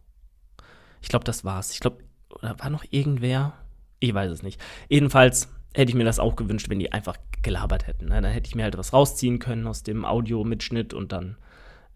Ich 1.03 1.09
glaube, 1.09 1.25
das 1.25 1.45
war's. 1.45 1.73
Ich 1.73 1.81
glaube, 1.81 2.05
oder 2.31 2.59
war 2.59 2.71
noch 2.71 2.85
irgendwer? 2.91 3.55
Ich 3.99 4.15
weiß 4.15 4.31
es 4.31 4.43
nicht. 4.43 4.61
Jedenfalls 4.89 5.49
hätte 5.75 5.91
ich 5.91 5.97
mir 5.97 6.05
das 6.05 6.19
auch 6.19 6.37
gewünscht, 6.37 6.69
wenn 6.69 6.79
die 6.79 6.93
einfach 6.93 7.17
gelabert 7.43 7.87
hätten. 7.87 8.07
Ne? 8.07 8.21
Dann 8.21 8.33
hätte 8.33 8.49
ich 8.49 8.55
mir 8.55 8.65
halt 8.65 8.77
was 8.77 8.93
rausziehen 8.93 9.39
können 9.39 9.67
aus 9.67 9.83
dem 9.83 10.05
Audio-Mitschnitt 10.05 10.95
und 10.95 11.13
dann 11.13 11.37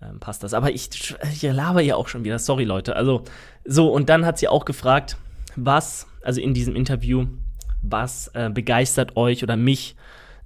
ähm, 0.03 0.21
passt 0.21 0.43
das. 0.43 0.55
Aber 0.55 0.71
ich, 0.71 0.91
ich 1.33 1.43
laber 1.43 1.81
ja 1.81 1.97
auch 1.97 2.09
schon 2.09 2.25
wieder. 2.25 2.39
Sorry, 2.39 2.65
Leute. 2.65 2.97
Also, 2.97 3.25
so, 3.65 3.93
und 3.93 4.09
dann 4.09 4.27
hat 4.27 4.39
sie 4.39 4.49
auch 4.49 4.65
gefragt, 4.65 5.17
was, 5.57 6.07
also 6.23 6.41
in 6.41 6.55
diesem 6.55 6.77
Interview, 6.77 7.27
was 7.83 8.29
äh, 8.29 8.51
begeistert 8.51 9.17
euch 9.17 9.43
oder 9.43 9.57
mich 9.57 9.97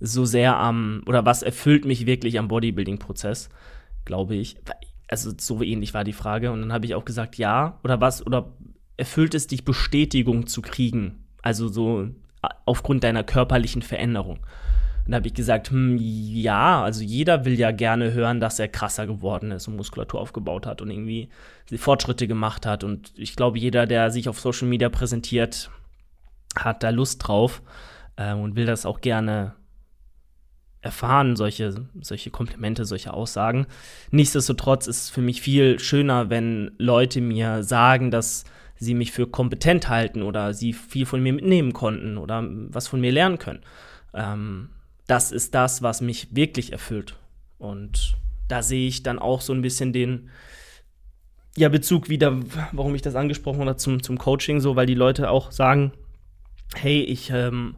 so 0.00 0.24
sehr 0.24 0.56
am, 0.56 1.02
oder 1.06 1.24
was 1.24 1.42
erfüllt 1.42 1.84
mich 1.84 2.06
wirklich 2.06 2.38
am 2.38 2.48
Bodybuilding-Prozess, 2.48 3.48
glaube 4.08 4.34
ich. 4.34 4.56
Also, 5.06 5.32
so 5.38 5.62
ähnlich 5.62 5.94
war 5.94 6.02
die 6.02 6.12
Frage. 6.12 6.50
Und 6.50 6.60
dann 6.62 6.72
habe 6.72 6.86
ich 6.86 6.96
auch 6.96 7.04
gesagt, 7.04 7.38
ja, 7.38 7.78
oder 7.84 8.00
was, 8.00 8.26
oder 8.26 8.52
erfüllt 8.96 9.34
es 9.34 9.46
dich, 9.46 9.64
Bestätigung 9.64 10.48
zu 10.48 10.60
kriegen? 10.60 11.24
Also 11.40 11.68
so 11.68 12.08
aufgrund 12.66 13.04
deiner 13.04 13.24
körperlichen 13.24 13.82
Veränderung. 13.82 14.38
Und 15.06 15.12
da 15.12 15.16
habe 15.16 15.28
ich 15.28 15.34
gesagt, 15.34 15.70
hm, 15.70 15.96
ja, 15.98 16.82
also 16.82 17.02
jeder 17.02 17.46
will 17.46 17.58
ja 17.58 17.70
gerne 17.70 18.12
hören, 18.12 18.40
dass 18.40 18.58
er 18.58 18.68
krasser 18.68 19.06
geworden 19.06 19.52
ist 19.52 19.66
und 19.66 19.76
Muskulatur 19.76 20.20
aufgebaut 20.20 20.66
hat 20.66 20.82
und 20.82 20.90
irgendwie 20.90 21.30
Fortschritte 21.76 22.28
gemacht 22.28 22.66
hat. 22.66 22.84
Und 22.84 23.12
ich 23.16 23.34
glaube, 23.34 23.58
jeder, 23.58 23.86
der 23.86 24.10
sich 24.10 24.28
auf 24.28 24.38
Social 24.38 24.68
Media 24.68 24.90
präsentiert, 24.90 25.70
hat 26.54 26.82
da 26.82 26.90
Lust 26.90 27.26
drauf 27.26 27.62
äh, 28.16 28.34
und 28.34 28.56
will 28.56 28.66
das 28.66 28.84
auch 28.84 29.00
gerne 29.00 29.54
erfahren, 30.80 31.36
solche, 31.36 31.86
solche 32.00 32.30
Komplimente, 32.30 32.84
solche 32.84 33.12
Aussagen. 33.12 33.66
Nichtsdestotrotz 34.10 34.86
ist 34.86 35.02
es 35.04 35.10
für 35.10 35.22
mich 35.22 35.40
viel 35.42 35.78
schöner, 35.78 36.30
wenn 36.30 36.72
Leute 36.78 37.20
mir 37.20 37.62
sagen, 37.62 38.10
dass 38.10 38.44
sie 38.76 38.94
mich 38.94 39.10
für 39.10 39.26
kompetent 39.26 39.88
halten 39.88 40.22
oder 40.22 40.54
sie 40.54 40.72
viel 40.72 41.04
von 41.04 41.20
mir 41.20 41.32
mitnehmen 41.32 41.72
konnten 41.72 42.16
oder 42.16 42.44
was 42.46 42.86
von 42.86 43.00
mir 43.00 43.10
lernen 43.10 43.38
können. 43.38 43.60
Ähm, 44.14 44.70
das 45.06 45.32
ist 45.32 45.54
das, 45.54 45.82
was 45.82 46.00
mich 46.00 46.34
wirklich 46.34 46.72
erfüllt. 46.72 47.16
Und 47.58 48.16
da 48.46 48.62
sehe 48.62 48.86
ich 48.86 49.02
dann 49.02 49.18
auch 49.18 49.40
so 49.40 49.52
ein 49.52 49.62
bisschen 49.62 49.92
den 49.92 50.30
ja, 51.56 51.68
Bezug 51.68 52.08
wieder, 52.08 52.38
warum 52.72 52.94
ich 52.94 53.02
das 53.02 53.16
angesprochen 53.16 53.60
habe 53.60 53.76
zum, 53.76 54.02
zum 54.02 54.16
Coaching, 54.16 54.60
so, 54.60 54.76
weil 54.76 54.86
die 54.86 54.94
Leute 54.94 55.30
auch 55.30 55.50
sagen, 55.50 55.92
hey, 56.74 57.00
ich 57.00 57.30
ähm, 57.30 57.74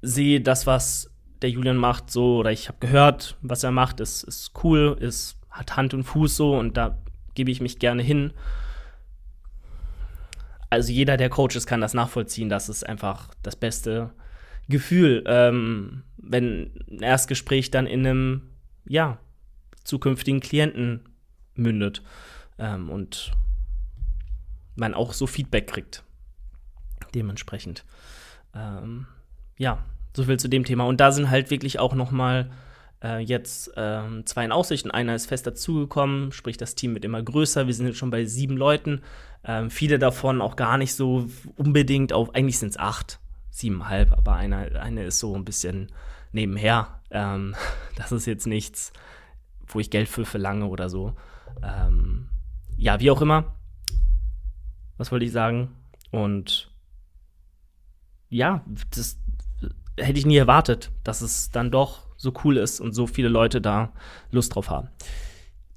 sehe 0.00 0.40
das, 0.40 0.66
was 0.66 1.10
der 1.46 1.52
Julian 1.52 1.76
macht, 1.76 2.10
so, 2.10 2.38
oder 2.38 2.52
ich 2.52 2.68
habe 2.68 2.78
gehört, 2.80 3.36
was 3.40 3.62
er 3.62 3.70
macht, 3.70 4.00
ist, 4.00 4.22
ist 4.24 4.52
cool, 4.62 4.96
ist, 5.00 5.36
hat 5.50 5.76
Hand 5.76 5.94
und 5.94 6.04
Fuß 6.04 6.36
so 6.36 6.58
und 6.58 6.76
da 6.76 6.98
gebe 7.34 7.50
ich 7.50 7.60
mich 7.60 7.78
gerne 7.78 8.02
hin 8.02 8.32
also 10.70 10.92
jeder, 10.92 11.16
der 11.16 11.30
Coach 11.30 11.56
ist, 11.56 11.66
kann 11.66 11.80
das 11.80 11.94
nachvollziehen. 11.94 12.48
Das 12.48 12.68
ist 12.68 12.86
einfach 12.86 13.34
das 13.42 13.56
beste 13.56 14.12
Gefühl, 14.68 15.22
ähm, 15.26 16.02
wenn 16.16 16.72
ein 16.90 17.02
Erstgespräch 17.02 17.70
dann 17.70 17.86
in 17.86 18.06
einem, 18.06 18.42
ja, 18.84 19.18
zukünftigen 19.84 20.40
Klienten 20.40 21.08
mündet 21.54 22.02
ähm, 22.58 22.90
und 22.90 23.32
man 24.74 24.94
auch 24.94 25.12
so 25.12 25.26
Feedback 25.26 25.68
kriegt. 25.68 26.02
Dementsprechend. 27.14 27.84
Ähm, 28.54 29.06
ja, 29.56 29.84
so 30.16 30.24
viel 30.24 30.38
zu 30.38 30.48
dem 30.48 30.64
Thema. 30.64 30.84
Und 30.86 30.98
da 31.00 31.12
sind 31.12 31.30
halt 31.30 31.50
wirklich 31.50 31.78
auch 31.78 31.94
noch 31.94 32.10
mal 32.10 32.50
äh, 33.02 33.20
jetzt 33.20 33.70
ähm, 33.76 34.24
zwei 34.26 34.44
in 34.44 34.52
Aussichten. 34.52 34.90
Einer 34.90 35.14
ist 35.14 35.26
fest 35.26 35.46
dazugekommen, 35.46 36.32
sprich 36.32 36.56
das 36.56 36.74
Team 36.74 36.94
wird 36.94 37.04
immer 37.04 37.22
größer. 37.22 37.66
Wir 37.66 37.74
sind 37.74 37.86
jetzt 37.86 37.98
schon 37.98 38.10
bei 38.10 38.24
sieben 38.24 38.56
Leuten. 38.56 39.02
Ähm, 39.44 39.70
viele 39.70 39.98
davon 39.98 40.40
auch 40.40 40.56
gar 40.56 40.78
nicht 40.78 40.94
so 40.94 41.26
unbedingt 41.56 42.12
auf, 42.12 42.34
eigentlich 42.34 42.58
sind 42.58 42.70
es 42.70 42.78
acht, 42.78 43.20
siebeneinhalb, 43.50 44.12
aber 44.12 44.34
eine, 44.34 44.80
eine 44.80 45.04
ist 45.04 45.18
so 45.18 45.36
ein 45.36 45.44
bisschen 45.44 45.92
nebenher. 46.32 47.00
Ähm, 47.10 47.54
das 47.96 48.10
ist 48.10 48.26
jetzt 48.26 48.46
nichts, 48.46 48.92
wo 49.66 49.78
ich 49.78 49.90
Geld 49.90 50.08
für 50.08 50.24
verlange 50.24 50.66
oder 50.66 50.88
so. 50.88 51.14
Ähm, 51.62 52.28
ja, 52.76 53.00
wie 53.00 53.10
auch 53.10 53.20
immer. 53.20 53.54
Was 54.96 55.12
wollte 55.12 55.26
ich 55.26 55.32
sagen? 55.32 55.76
Und 56.10 56.70
ja, 58.28 58.64
das 58.94 59.18
hätte 59.98 60.18
ich 60.18 60.26
nie 60.26 60.36
erwartet, 60.36 60.90
dass 61.04 61.20
es 61.20 61.50
dann 61.50 61.70
doch 61.70 62.06
so 62.16 62.32
cool 62.44 62.56
ist 62.56 62.80
und 62.80 62.92
so 62.92 63.06
viele 63.06 63.28
Leute 63.28 63.60
da 63.60 63.92
Lust 64.30 64.54
drauf 64.54 64.70
haben. 64.70 64.88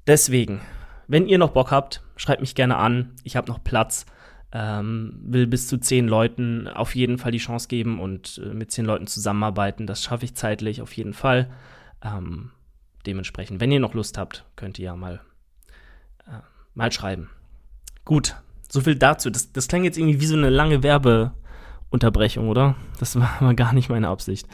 Deswegen, 0.06 0.60
wenn 1.06 1.26
ihr 1.26 1.38
noch 1.38 1.50
Bock 1.50 1.70
habt, 1.70 2.02
schreibt 2.16 2.40
mich 2.40 2.54
gerne 2.54 2.76
an. 2.76 3.14
Ich 3.24 3.36
habe 3.36 3.48
noch 3.48 3.62
Platz. 3.62 4.06
Ähm, 4.52 5.16
will 5.22 5.46
bis 5.46 5.68
zu 5.68 5.78
zehn 5.78 6.08
Leuten 6.08 6.66
auf 6.66 6.96
jeden 6.96 7.18
Fall 7.18 7.30
die 7.30 7.38
Chance 7.38 7.68
geben 7.68 8.00
und 8.00 8.40
äh, 8.44 8.52
mit 8.52 8.72
zehn 8.72 8.84
Leuten 8.84 9.06
zusammenarbeiten. 9.06 9.86
Das 9.86 10.02
schaffe 10.02 10.24
ich 10.24 10.34
zeitlich 10.34 10.82
auf 10.82 10.92
jeden 10.94 11.12
Fall. 11.12 11.48
Ähm, 12.02 12.50
dementsprechend, 13.06 13.60
wenn 13.60 13.70
ihr 13.70 13.78
noch 13.78 13.94
Lust 13.94 14.18
habt, 14.18 14.44
könnt 14.56 14.80
ihr 14.80 14.86
ja 14.86 14.96
mal, 14.96 15.20
äh, 16.26 16.40
mal 16.74 16.90
schreiben. 16.90 17.30
Gut, 18.04 18.34
so 18.68 18.80
viel 18.80 18.96
dazu. 18.96 19.30
Das, 19.30 19.52
das 19.52 19.68
klang 19.68 19.84
jetzt 19.84 19.98
irgendwie 19.98 20.20
wie 20.20 20.26
so 20.26 20.36
eine 20.36 20.50
lange 20.50 20.82
Werbeunterbrechung, 21.90 22.48
oder? 22.48 22.76
Das 22.98 23.18
war, 23.18 23.40
war 23.40 23.54
gar 23.54 23.72
nicht 23.72 23.88
meine 23.88 24.08
Absicht. 24.08 24.46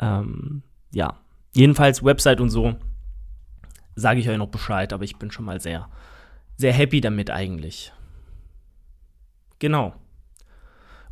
Ähm, 0.00 0.62
ja, 0.92 1.18
Jedenfalls 1.54 2.04
Website 2.04 2.40
und 2.40 2.50
so 2.50 2.74
sage 3.94 4.18
ich 4.18 4.28
euch 4.28 4.36
noch 4.36 4.48
Bescheid, 4.48 4.92
aber 4.92 5.04
ich 5.04 5.16
bin 5.16 5.30
schon 5.30 5.44
mal 5.44 5.60
sehr, 5.60 5.88
sehr 6.56 6.72
happy 6.72 7.00
damit 7.00 7.30
eigentlich. 7.30 7.92
Genau. 9.60 9.94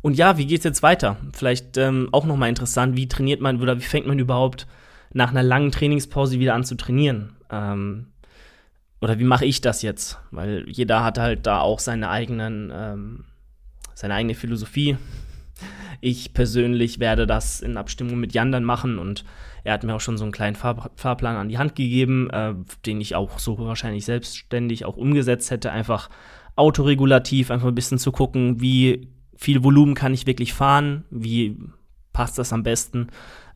Und 0.01 0.17
ja, 0.17 0.37
wie 0.37 0.45
geht's 0.45 0.65
jetzt 0.65 0.83
weiter? 0.83 1.15
Vielleicht 1.31 1.77
ähm, 1.77 2.09
auch 2.11 2.25
noch 2.25 2.35
mal 2.35 2.49
interessant, 2.49 2.97
wie 2.97 3.07
trainiert 3.07 3.39
man 3.39 3.61
oder 3.61 3.77
wie 3.77 3.83
fängt 3.83 4.05
man 4.05 4.19
überhaupt 4.19 4.67
nach 5.13 5.29
einer 5.29 5.43
langen 5.43 5.71
Trainingspause 5.71 6.39
wieder 6.39 6.55
an 6.55 6.65
zu 6.65 6.75
trainieren? 6.75 7.37
Ähm, 7.49 8.07
oder 8.99 9.17
wie 9.17 9.23
mache 9.23 9.45
ich 9.45 9.61
das 9.61 9.81
jetzt? 9.81 10.19
Weil 10.31 10.65
jeder 10.67 11.05
hat 11.05 11.17
halt 11.17 11.47
da 11.47 11.61
auch 11.61 11.79
seine 11.79 12.09
eigenen, 12.09 12.69
ähm, 12.75 13.25
seine 13.93 14.15
eigene 14.15 14.35
Philosophie. 14.35 14.97
Ich 16.01 16.33
persönlich 16.33 16.99
werde 16.99 17.27
das 17.27 17.61
in 17.61 17.77
Abstimmung 17.77 18.19
mit 18.19 18.33
Jan 18.33 18.51
dann 18.51 18.63
machen 18.63 18.99
und 18.99 19.23
er 19.63 19.73
hat 19.73 19.83
mir 19.83 19.95
auch 19.95 20.01
schon 20.01 20.17
so 20.17 20.25
einen 20.25 20.33
kleinen 20.33 20.55
Fahr 20.55 20.91
Fahrplan 20.95 21.37
an 21.37 21.49
die 21.49 21.57
Hand 21.57 21.75
gegeben, 21.75 22.29
äh, 22.29 22.53
den 22.85 22.99
ich 22.99 23.15
auch 23.15 23.39
so 23.39 23.57
wahrscheinlich 23.57 24.05
selbstständig 24.05 24.85
auch 24.85 24.97
umgesetzt 24.97 25.51
hätte. 25.51 25.71
Einfach 25.71 26.09
autoregulativ, 26.55 27.49
einfach 27.49 27.69
ein 27.69 27.75
bisschen 27.75 27.97
zu 27.97 28.11
gucken, 28.11 28.59
wie 28.59 29.07
viel 29.35 29.63
Volumen 29.63 29.95
kann 29.95 30.13
ich 30.13 30.27
wirklich 30.27 30.53
fahren, 30.53 31.05
wie 31.09 31.57
passt 32.11 32.37
das 32.37 32.53
am 32.53 32.63
besten, 32.63 33.07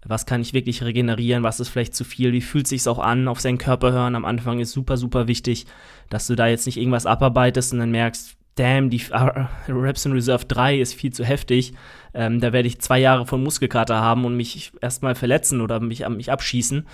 was 0.06 0.26
kann 0.26 0.42
ich 0.42 0.54
wirklich 0.54 0.84
regenerieren, 0.84 1.44
was 1.44 1.60
ist 1.60 1.70
vielleicht 1.70 1.96
zu 1.96 2.04
viel, 2.04 2.32
wie 2.32 2.42
fühlt 2.42 2.68
sich 2.68 2.88
auch 2.88 3.00
an, 3.00 3.28
auf 3.28 3.42
seinen 3.42 3.58
Körper 3.58 3.92
hören. 3.92 4.16
Am 4.16 4.26
Anfang 4.26 4.60
ist 4.60 4.72
super, 4.72 4.98
super 4.98 5.28
wichtig, 5.28 5.66
dass 6.10 6.28
du 6.28 6.36
da 6.36 6.48
jetzt 6.48 6.66
nicht 6.66 6.78
irgendwas 6.78 7.06
abarbeitest 7.06 7.74
und 7.74 7.80
dann 7.80 7.92
merkst, 7.92 8.37
damn, 8.58 8.90
die 8.90 9.02
uh, 9.12 9.48
Reps 9.70 10.06
in 10.06 10.12
Reserve 10.12 10.46
3 10.46 10.80
ist 10.80 10.94
viel 10.94 11.14
zu 11.14 11.24
heftig. 11.24 11.74
Ähm, 12.14 12.40
da 12.42 12.52
werde 12.54 12.68
ich 12.68 12.82
zwei 12.82 13.00
Jahre 13.00 13.26
von 13.26 13.44
Muskelkater 13.44 14.02
haben 14.02 14.26
und 14.26 14.36
mich 14.36 14.72
erstmal 14.82 15.16
verletzen 15.16 15.62
oder 15.62 15.80
mich, 15.80 16.08
mich 16.10 16.32
abschießen. 16.32 16.86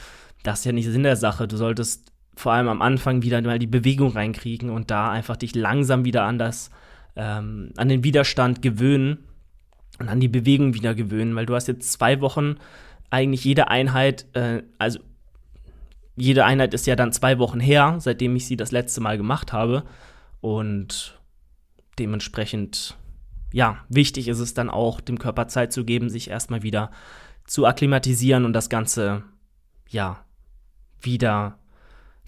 Das 0.43 0.59
ist 0.59 0.65
ja 0.65 0.71
nicht 0.71 0.87
Sinn 0.87 1.03
der 1.03 1.15
Sache. 1.15 1.47
Du 1.47 1.57
solltest 1.57 2.11
vor 2.35 2.51
allem 2.53 2.67
am 2.67 2.81
Anfang 2.81 3.21
wieder 3.21 3.41
mal 3.41 3.59
die 3.59 3.67
Bewegung 3.67 4.11
reinkriegen 4.11 4.69
und 4.69 4.91
da 4.91 5.11
einfach 5.11 5.37
dich 5.37 5.55
langsam 5.55 6.05
wieder 6.05 6.23
an 6.23 6.37
das, 6.37 6.71
ähm, 7.15 7.71
an 7.77 7.89
den 7.89 8.03
Widerstand 8.03 8.61
gewöhnen 8.61 9.19
und 9.99 10.09
an 10.09 10.19
die 10.19 10.27
Bewegung 10.27 10.73
wieder 10.73 10.95
gewöhnen, 10.95 11.35
weil 11.35 11.45
du 11.45 11.55
hast 11.55 11.67
jetzt 11.67 11.91
zwei 11.91 12.21
Wochen 12.21 12.57
eigentlich 13.09 13.45
jede 13.45 13.67
Einheit, 13.67 14.25
äh, 14.33 14.63
also 14.79 14.99
jede 16.15 16.45
Einheit 16.45 16.73
ist 16.73 16.87
ja 16.87 16.95
dann 16.95 17.11
zwei 17.11 17.39
Wochen 17.39 17.59
her, 17.59 17.95
seitdem 17.99 18.35
ich 18.35 18.47
sie 18.47 18.57
das 18.57 18.71
letzte 18.71 19.01
Mal 19.01 19.17
gemacht 19.17 19.53
habe. 19.53 19.83
Und 20.41 21.19
dementsprechend, 21.99 22.97
ja, 23.51 23.77
wichtig 23.89 24.27
ist 24.27 24.39
es 24.39 24.53
dann 24.53 24.69
auch, 24.69 25.01
dem 25.01 25.19
Körper 25.19 25.47
Zeit 25.47 25.73
zu 25.73 25.85
geben, 25.85 26.09
sich 26.09 26.29
erstmal 26.29 26.63
wieder 26.63 26.91
zu 27.45 27.65
akklimatisieren 27.65 28.45
und 28.45 28.53
das 28.53 28.69
Ganze, 28.69 29.23
ja, 29.89 30.23
wieder 31.01 31.59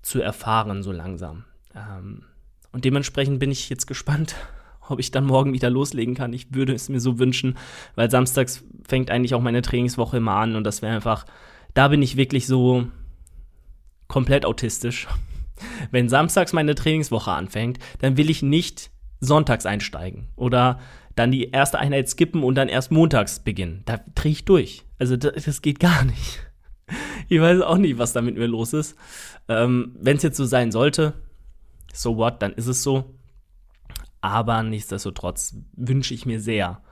zu 0.02 0.22
erfahren, 0.22 0.84
so 0.84 0.92
langsam. 0.92 1.46
Ähm, 1.74 2.24
und 2.72 2.86
dementsprechend 2.86 3.40
bin 3.40 3.52
ich 3.52 3.70
jetzt 3.70 3.88
gespannt, 3.88 4.36
ob 4.88 5.00
ich 5.00 5.12
dann 5.12 5.26
morgen 5.26 5.54
wieder 5.54 5.70
loslegen 5.70 6.14
kann. 6.14 6.34
Ich 6.34 6.54
würde 6.54 6.74
es 6.74 6.90
mir 6.90 7.00
so 7.00 7.18
wünschen, 7.18 7.58
weil 7.96 8.12
samstags 8.12 8.64
fängt 8.88 9.10
eigentlich 9.10 9.34
auch 9.34 9.42
meine 9.42 9.62
Trainingswoche 9.62 10.18
immer 10.18 10.36
an 10.36 10.56
und 10.56 10.64
das 10.64 10.82
wäre 10.82 10.94
einfach, 10.94 11.26
da 11.74 11.88
bin 11.88 12.02
ich 12.02 12.18
wirklich 12.18 12.46
so 12.46 12.88
komplett 14.08 14.46
autistisch. 14.46 15.08
Wenn 15.92 16.10
samstags 16.10 16.54
meine 16.54 16.76
Trainingswoche 16.76 17.32
anfängt, 17.32 17.80
dann 18.00 18.18
will 18.18 18.30
ich 18.30 18.44
nicht 18.44 18.92
sonntags 19.20 19.66
einsteigen 19.66 20.28
oder 20.36 20.80
dann 21.16 21.32
die 21.32 21.50
erste 21.52 21.80
Einheit 21.80 22.10
skippen 22.10 22.44
und 22.44 22.56
dann 22.56 22.68
erst 22.68 22.92
montags 22.92 23.40
beginnen. 23.40 23.84
Da 23.86 24.00
drehe 24.16 24.34
ich 24.34 24.46
durch. 24.46 24.84
Also 25.00 25.18
das, 25.18 25.46
das, 25.46 25.62
geht 25.62 25.80
gar 25.80 26.04
nicht. 26.04 26.42
Ich 27.28 27.42
weiß 27.42 27.62
auch 27.62 27.80
nicht, 27.80 27.98
was 27.98 28.14
da 28.14 28.22
mit 28.22 28.38
mir 28.38 28.46
los 28.46 28.74
ist. 28.74 28.96
Ähm, 29.48 29.96
Wenn 30.00 30.18
es 30.18 30.22
jetzt 30.22 30.38
so 30.38 30.46
sein 30.46 30.72
sollte, 30.72 31.14
so 31.92 32.18
what, 32.18 32.40
dann 32.44 32.54
ist 32.54 32.68
es 32.68 32.84
so. 32.84 33.16
Aber 34.22 34.62
nichtsdestotrotz 34.62 35.56
wünsche 35.74 36.14
ich 36.14 36.28
mir 36.28 36.40
sehr, 36.40 36.84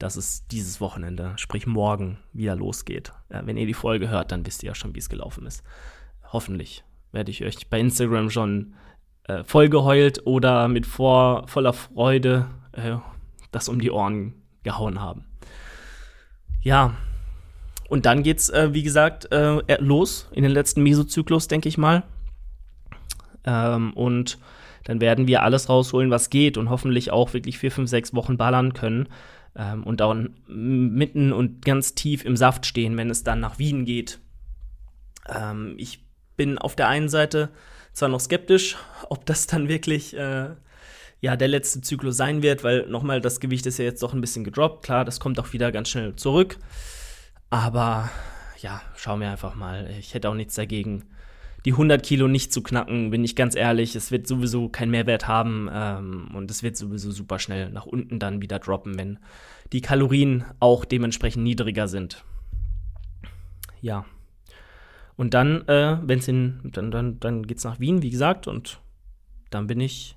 dass 0.00 0.16
es 0.16 0.48
dieses 0.48 0.80
Wochenende, 0.80 1.34
sprich 1.36 1.68
morgen, 1.68 2.18
wieder 2.32 2.56
losgeht. 2.56 3.12
Ja, 3.30 3.46
wenn 3.46 3.56
ihr 3.56 3.66
die 3.66 3.74
Folge 3.74 4.08
hört, 4.08 4.32
dann 4.32 4.44
wisst 4.44 4.64
ihr 4.64 4.68
ja 4.68 4.74
schon, 4.74 4.94
wie 4.96 4.98
es 4.98 5.08
gelaufen 5.08 5.46
ist. 5.46 5.62
Hoffentlich 6.32 6.82
werde 7.12 7.30
ich 7.30 7.44
euch 7.44 7.68
bei 7.68 7.78
Instagram 7.78 8.30
schon 8.30 8.74
äh, 9.30 9.44
vollgeheult 9.44 10.26
oder 10.26 10.68
mit 10.68 10.86
vor, 10.86 11.46
voller 11.46 11.72
Freude 11.72 12.46
äh, 12.72 12.96
das 13.52 13.68
um 13.68 13.80
die 13.80 13.90
Ohren 13.90 14.34
gehauen 14.62 15.00
haben. 15.00 15.24
Ja, 16.62 16.94
und 17.88 18.06
dann 18.06 18.22
geht's, 18.22 18.48
äh, 18.50 18.72
wie 18.72 18.82
gesagt, 18.82 19.32
äh, 19.32 19.80
los 19.80 20.28
in 20.32 20.42
den 20.42 20.52
letzten 20.52 20.82
Mesozyklus, 20.82 21.48
denke 21.48 21.68
ich 21.68 21.78
mal. 21.78 22.04
Ähm, 23.44 23.92
und 23.94 24.38
dann 24.84 25.00
werden 25.00 25.26
wir 25.26 25.42
alles 25.42 25.68
rausholen, 25.68 26.10
was 26.10 26.30
geht 26.30 26.56
und 26.56 26.70
hoffentlich 26.70 27.10
auch 27.10 27.32
wirklich 27.32 27.58
vier, 27.58 27.72
fünf, 27.72 27.88
sechs 27.88 28.14
Wochen 28.14 28.36
ballern 28.36 28.74
können 28.74 29.08
ähm, 29.56 29.82
und 29.84 30.00
dann 30.00 30.34
mitten 30.46 31.32
und 31.32 31.64
ganz 31.64 31.94
tief 31.94 32.24
im 32.24 32.36
Saft 32.36 32.66
stehen, 32.66 32.96
wenn 32.96 33.10
es 33.10 33.24
dann 33.24 33.40
nach 33.40 33.58
Wien 33.58 33.84
geht. 33.84 34.20
Ähm, 35.28 35.74
ich 35.76 36.04
bin 36.40 36.56
auf 36.56 36.74
der 36.74 36.88
einen 36.88 37.10
Seite 37.10 37.50
zwar 37.92 38.08
noch 38.08 38.18
skeptisch, 38.18 38.78
ob 39.10 39.26
das 39.26 39.46
dann 39.46 39.68
wirklich 39.68 40.16
äh, 40.16 40.48
ja, 41.20 41.36
der 41.36 41.48
letzte 41.48 41.82
Zyklus 41.82 42.16
sein 42.16 42.42
wird, 42.42 42.64
weil 42.64 42.86
nochmal 42.86 43.20
das 43.20 43.40
Gewicht 43.40 43.66
ist 43.66 43.76
ja 43.76 43.84
jetzt 43.84 44.02
doch 44.02 44.14
ein 44.14 44.22
bisschen 44.22 44.42
gedroppt. 44.42 44.82
Klar, 44.82 45.04
das 45.04 45.20
kommt 45.20 45.38
auch 45.38 45.52
wieder 45.52 45.70
ganz 45.70 45.90
schnell 45.90 46.16
zurück. 46.16 46.56
Aber 47.50 48.08
ja, 48.58 48.80
schauen 48.96 49.20
wir 49.20 49.30
einfach 49.30 49.54
mal. 49.54 49.90
Ich 49.98 50.14
hätte 50.14 50.30
auch 50.30 50.34
nichts 50.34 50.54
dagegen, 50.54 51.04
die 51.66 51.72
100 51.72 52.02
Kilo 52.02 52.26
nicht 52.26 52.54
zu 52.54 52.62
knacken, 52.62 53.10
bin 53.10 53.22
ich 53.22 53.36
ganz 53.36 53.54
ehrlich. 53.54 53.94
Es 53.94 54.10
wird 54.10 54.26
sowieso 54.26 54.70
keinen 54.70 54.92
Mehrwert 54.92 55.28
haben 55.28 55.68
ähm, 55.70 56.30
und 56.34 56.50
es 56.50 56.62
wird 56.62 56.78
sowieso 56.78 57.10
super 57.10 57.38
schnell 57.38 57.68
nach 57.68 57.84
unten 57.84 58.18
dann 58.18 58.40
wieder 58.40 58.60
droppen, 58.60 58.98
wenn 58.98 59.18
die 59.74 59.82
Kalorien 59.82 60.46
auch 60.58 60.86
dementsprechend 60.86 61.44
niedriger 61.44 61.86
sind. 61.86 62.24
Ja. 63.82 64.06
Und 65.20 65.34
dann, 65.34 65.68
äh, 65.68 66.14
es 66.14 66.28
in, 66.28 66.60
dann, 66.72 66.90
dann, 66.90 67.20
dann 67.20 67.46
geht's 67.46 67.64
nach 67.64 67.78
Wien, 67.78 68.00
wie 68.00 68.08
gesagt, 68.08 68.46
und 68.46 68.80
dann 69.50 69.66
bin 69.66 69.78
ich 69.78 70.16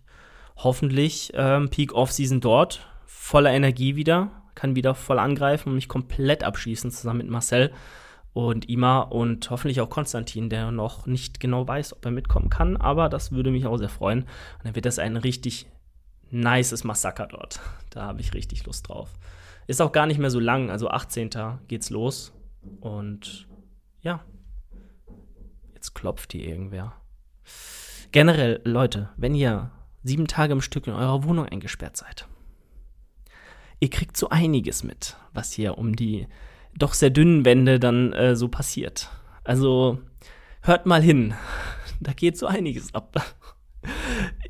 hoffentlich 0.55 1.33
ähm, 1.33 1.67
Peak 1.67 1.93
Off-Season 1.93 2.39
dort, 2.39 2.87
voller 3.05 3.51
Energie 3.51 3.97
wieder, 3.97 4.31
kann 4.55 4.77
wieder 4.77 4.95
voll 4.95 5.19
angreifen 5.19 5.67
und 5.67 5.75
mich 5.75 5.89
komplett 5.89 6.45
abschießen 6.45 6.89
zusammen 6.89 7.17
mit 7.17 7.29
Marcel 7.29 7.73
und 8.31 8.69
Ima 8.69 9.01
und 9.01 9.49
hoffentlich 9.49 9.81
auch 9.81 9.89
Konstantin, 9.89 10.49
der 10.49 10.71
noch 10.71 11.05
nicht 11.05 11.41
genau 11.41 11.67
weiß, 11.67 11.97
ob 11.97 12.05
er 12.05 12.11
mitkommen 12.11 12.49
kann, 12.49 12.77
aber 12.77 13.09
das 13.09 13.33
würde 13.33 13.51
mich 13.51 13.65
auch 13.65 13.75
sehr 13.75 13.89
freuen. 13.89 14.21
Und 14.21 14.63
dann 14.63 14.75
wird 14.75 14.85
das 14.85 14.99
ein 14.99 15.17
richtig 15.17 15.67
nices 16.31 16.85
Massaker 16.85 17.27
dort. 17.27 17.59
Da 17.89 18.03
habe 18.03 18.21
ich 18.21 18.33
richtig 18.33 18.65
Lust 18.65 18.87
drauf. 18.87 19.09
Ist 19.67 19.81
auch 19.81 19.91
gar 19.91 20.05
nicht 20.05 20.17
mehr 20.17 20.29
so 20.29 20.39
lang, 20.39 20.69
also 20.71 20.87
18. 20.87 21.29
geht's 21.67 21.89
los. 21.89 22.31
Und 22.79 23.49
ja, 23.99 24.21
jetzt 25.83 25.95
klopft 25.95 26.31
hier 26.31 26.47
irgendwer. 26.47 26.93
Generell, 28.13 28.61
Leute, 28.63 29.09
wenn 29.17 29.35
ihr 29.35 29.71
sieben 30.01 30.27
Tage 30.27 30.53
im 30.53 30.61
Stück 30.61 30.87
in 30.87 30.93
eurer 30.93 31.25
Wohnung 31.25 31.45
eingesperrt 31.45 31.97
seid, 31.97 32.25
ihr 33.81 33.89
kriegt 33.89 34.15
so 34.15 34.29
einiges 34.29 34.83
mit, 34.85 35.17
was 35.33 35.51
hier 35.51 35.77
um 35.77 35.93
die 35.93 36.27
doch 36.77 36.93
sehr 36.93 37.09
dünnen 37.09 37.43
Wände 37.43 37.81
dann 37.81 38.13
äh, 38.13 38.37
so 38.37 38.47
passiert. 38.47 39.09
Also 39.43 39.99
hört 40.61 40.85
mal 40.85 41.01
hin, 41.01 41.33
da 41.99 42.13
geht 42.13 42.37
so 42.37 42.47
einiges 42.47 42.95
ab. 42.95 43.21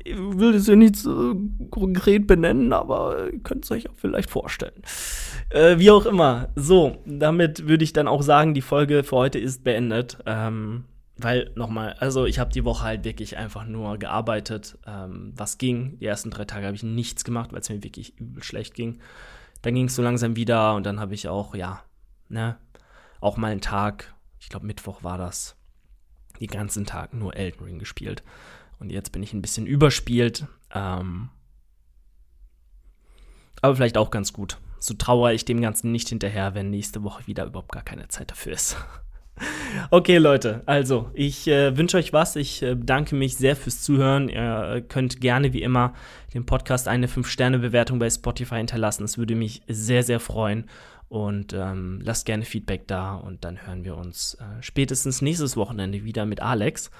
Ich 0.04 0.16
will 0.16 0.54
es 0.54 0.68
ja 0.68 0.76
nicht 0.76 0.94
so 0.94 1.34
konkret 1.70 2.28
benennen, 2.28 2.72
aber 2.72 3.32
ihr 3.32 3.40
könnt 3.40 3.64
es 3.64 3.72
euch 3.72 3.90
auch 3.90 3.96
vielleicht 3.96 4.30
vorstellen. 4.30 4.82
Äh, 5.50 5.80
wie 5.80 5.90
auch 5.90 6.06
immer. 6.06 6.50
So, 6.54 6.98
damit 7.06 7.66
würde 7.66 7.82
ich 7.82 7.92
dann 7.92 8.06
auch 8.06 8.22
sagen, 8.22 8.54
die 8.54 8.60
Folge 8.60 9.02
für 9.02 9.16
heute 9.16 9.40
ist 9.40 9.64
beendet. 9.64 10.18
Ähm, 10.26 10.84
weil, 11.16 11.52
nochmal, 11.54 11.92
also 11.94 12.26
ich 12.26 12.38
habe 12.38 12.52
die 12.52 12.64
Woche 12.64 12.84
halt 12.84 13.04
wirklich 13.04 13.36
einfach 13.36 13.64
nur 13.66 13.98
gearbeitet, 13.98 14.78
ähm, 14.86 15.32
was 15.36 15.58
ging. 15.58 15.98
Die 16.00 16.06
ersten 16.06 16.30
drei 16.30 16.44
Tage 16.44 16.66
habe 16.66 16.76
ich 16.76 16.82
nichts 16.82 17.24
gemacht, 17.24 17.52
weil 17.52 17.60
es 17.60 17.68
mir 17.68 17.82
wirklich 17.82 18.18
übel 18.18 18.42
schlecht 18.42 18.74
ging. 18.74 18.98
Dann 19.62 19.74
ging 19.74 19.86
es 19.86 19.94
so 19.94 20.02
langsam 20.02 20.36
wieder 20.36 20.74
und 20.74 20.84
dann 20.84 20.98
habe 20.98 21.14
ich 21.14 21.28
auch, 21.28 21.54
ja, 21.54 21.82
ne, 22.28 22.58
auch 23.20 23.36
mal 23.36 23.52
einen 23.52 23.60
Tag, 23.60 24.12
ich 24.40 24.48
glaube 24.48 24.66
Mittwoch 24.66 25.04
war 25.04 25.16
das, 25.16 25.56
den 26.40 26.48
ganzen 26.48 26.84
Tag 26.84 27.14
nur 27.14 27.36
Elden 27.36 27.64
Ring 27.64 27.78
gespielt. 27.78 28.22
Und 28.80 28.90
jetzt 28.90 29.12
bin 29.12 29.22
ich 29.22 29.32
ein 29.32 29.42
bisschen 29.42 29.66
überspielt. 29.66 30.46
Ähm, 30.72 31.30
aber 33.62 33.76
vielleicht 33.76 33.96
auch 33.96 34.10
ganz 34.10 34.32
gut. 34.32 34.58
So 34.80 34.94
trauere 34.94 35.32
ich 35.32 35.44
dem 35.46 35.62
Ganzen 35.62 35.92
nicht 35.92 36.08
hinterher, 36.08 36.54
wenn 36.54 36.70
nächste 36.70 37.02
Woche 37.02 37.26
wieder 37.26 37.46
überhaupt 37.46 37.72
gar 37.72 37.84
keine 37.84 38.08
Zeit 38.08 38.30
dafür 38.30 38.52
ist. 38.52 38.76
Okay, 39.90 40.18
Leute, 40.18 40.62
also 40.66 41.10
ich 41.14 41.48
äh, 41.48 41.76
wünsche 41.76 41.96
euch 41.96 42.12
was. 42.12 42.36
Ich 42.36 42.62
äh, 42.62 42.74
bedanke 42.74 43.14
mich 43.14 43.36
sehr 43.36 43.56
fürs 43.56 43.82
Zuhören. 43.82 44.28
Ihr 44.28 44.84
könnt 44.88 45.20
gerne 45.20 45.52
wie 45.52 45.62
immer 45.62 45.94
dem 46.32 46.46
Podcast 46.46 46.88
eine 46.88 47.06
5-Sterne-Bewertung 47.06 47.98
bei 47.98 48.10
Spotify 48.10 48.56
hinterlassen. 48.56 49.02
Das 49.02 49.18
würde 49.18 49.34
mich 49.34 49.62
sehr, 49.68 50.02
sehr 50.02 50.20
freuen. 50.20 50.66
Und 51.08 51.52
ähm, 51.52 52.00
lasst 52.02 52.26
gerne 52.26 52.44
Feedback 52.44 52.88
da 52.88 53.14
und 53.14 53.44
dann 53.44 53.66
hören 53.66 53.84
wir 53.84 53.96
uns 53.96 54.34
äh, 54.34 54.62
spätestens 54.62 55.22
nächstes 55.22 55.56
Wochenende 55.56 56.04
wieder 56.04 56.26
mit 56.26 56.40
Alex. 56.40 56.90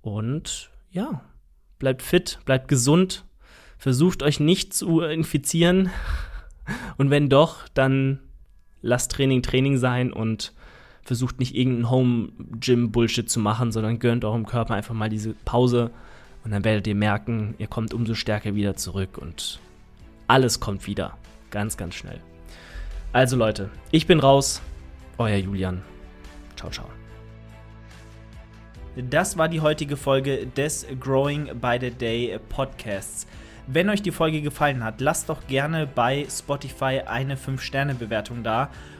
Und 0.00 0.70
ja, 0.90 1.22
bleibt 1.78 2.02
fit, 2.02 2.38
bleibt 2.44 2.68
gesund, 2.68 3.24
versucht 3.78 4.22
euch 4.22 4.40
nicht 4.40 4.74
zu 4.74 5.00
infizieren. 5.02 5.90
Und 6.96 7.10
wenn 7.10 7.28
doch, 7.28 7.66
dann 7.74 8.20
lasst 8.80 9.10
Training 9.12 9.42
Training 9.42 9.76
sein 9.76 10.12
und 10.12 10.52
versucht 11.10 11.40
nicht 11.40 11.56
irgendeinen 11.56 11.90
Home-Gym-Bullshit 11.90 13.28
zu 13.28 13.40
machen, 13.40 13.72
sondern 13.72 13.98
gönnt 13.98 14.24
eurem 14.24 14.46
Körper 14.46 14.74
einfach 14.74 14.94
mal 14.94 15.08
diese 15.08 15.34
Pause. 15.44 15.90
Und 16.44 16.52
dann 16.52 16.64
werdet 16.64 16.86
ihr 16.86 16.94
merken, 16.94 17.56
ihr 17.58 17.66
kommt 17.66 17.92
umso 17.92 18.14
stärker 18.14 18.54
wieder 18.54 18.76
zurück 18.76 19.18
und 19.18 19.58
alles 20.28 20.60
kommt 20.60 20.86
wieder. 20.86 21.18
Ganz, 21.50 21.76
ganz 21.76 21.96
schnell. 21.96 22.20
Also 23.12 23.36
Leute, 23.36 23.70
ich 23.90 24.06
bin 24.06 24.20
raus. 24.20 24.62
Euer 25.18 25.38
Julian. 25.38 25.82
Ciao, 26.54 26.70
ciao. 26.70 26.86
Das 28.94 29.36
war 29.36 29.48
die 29.48 29.60
heutige 29.60 29.96
Folge 29.96 30.46
des 30.46 30.86
Growing 31.00 31.58
by 31.60 31.76
the 31.80 31.90
Day 31.90 32.38
Podcasts. 32.50 33.26
Wenn 33.66 33.90
euch 33.90 34.02
die 34.02 34.12
Folge 34.12 34.42
gefallen 34.42 34.84
hat, 34.84 35.00
lasst 35.00 35.28
doch 35.28 35.44
gerne 35.48 35.88
bei 35.92 36.24
Spotify 36.30 37.00
eine 37.04 37.34
5-Sterne-Bewertung 37.34 38.44
da 38.44 38.70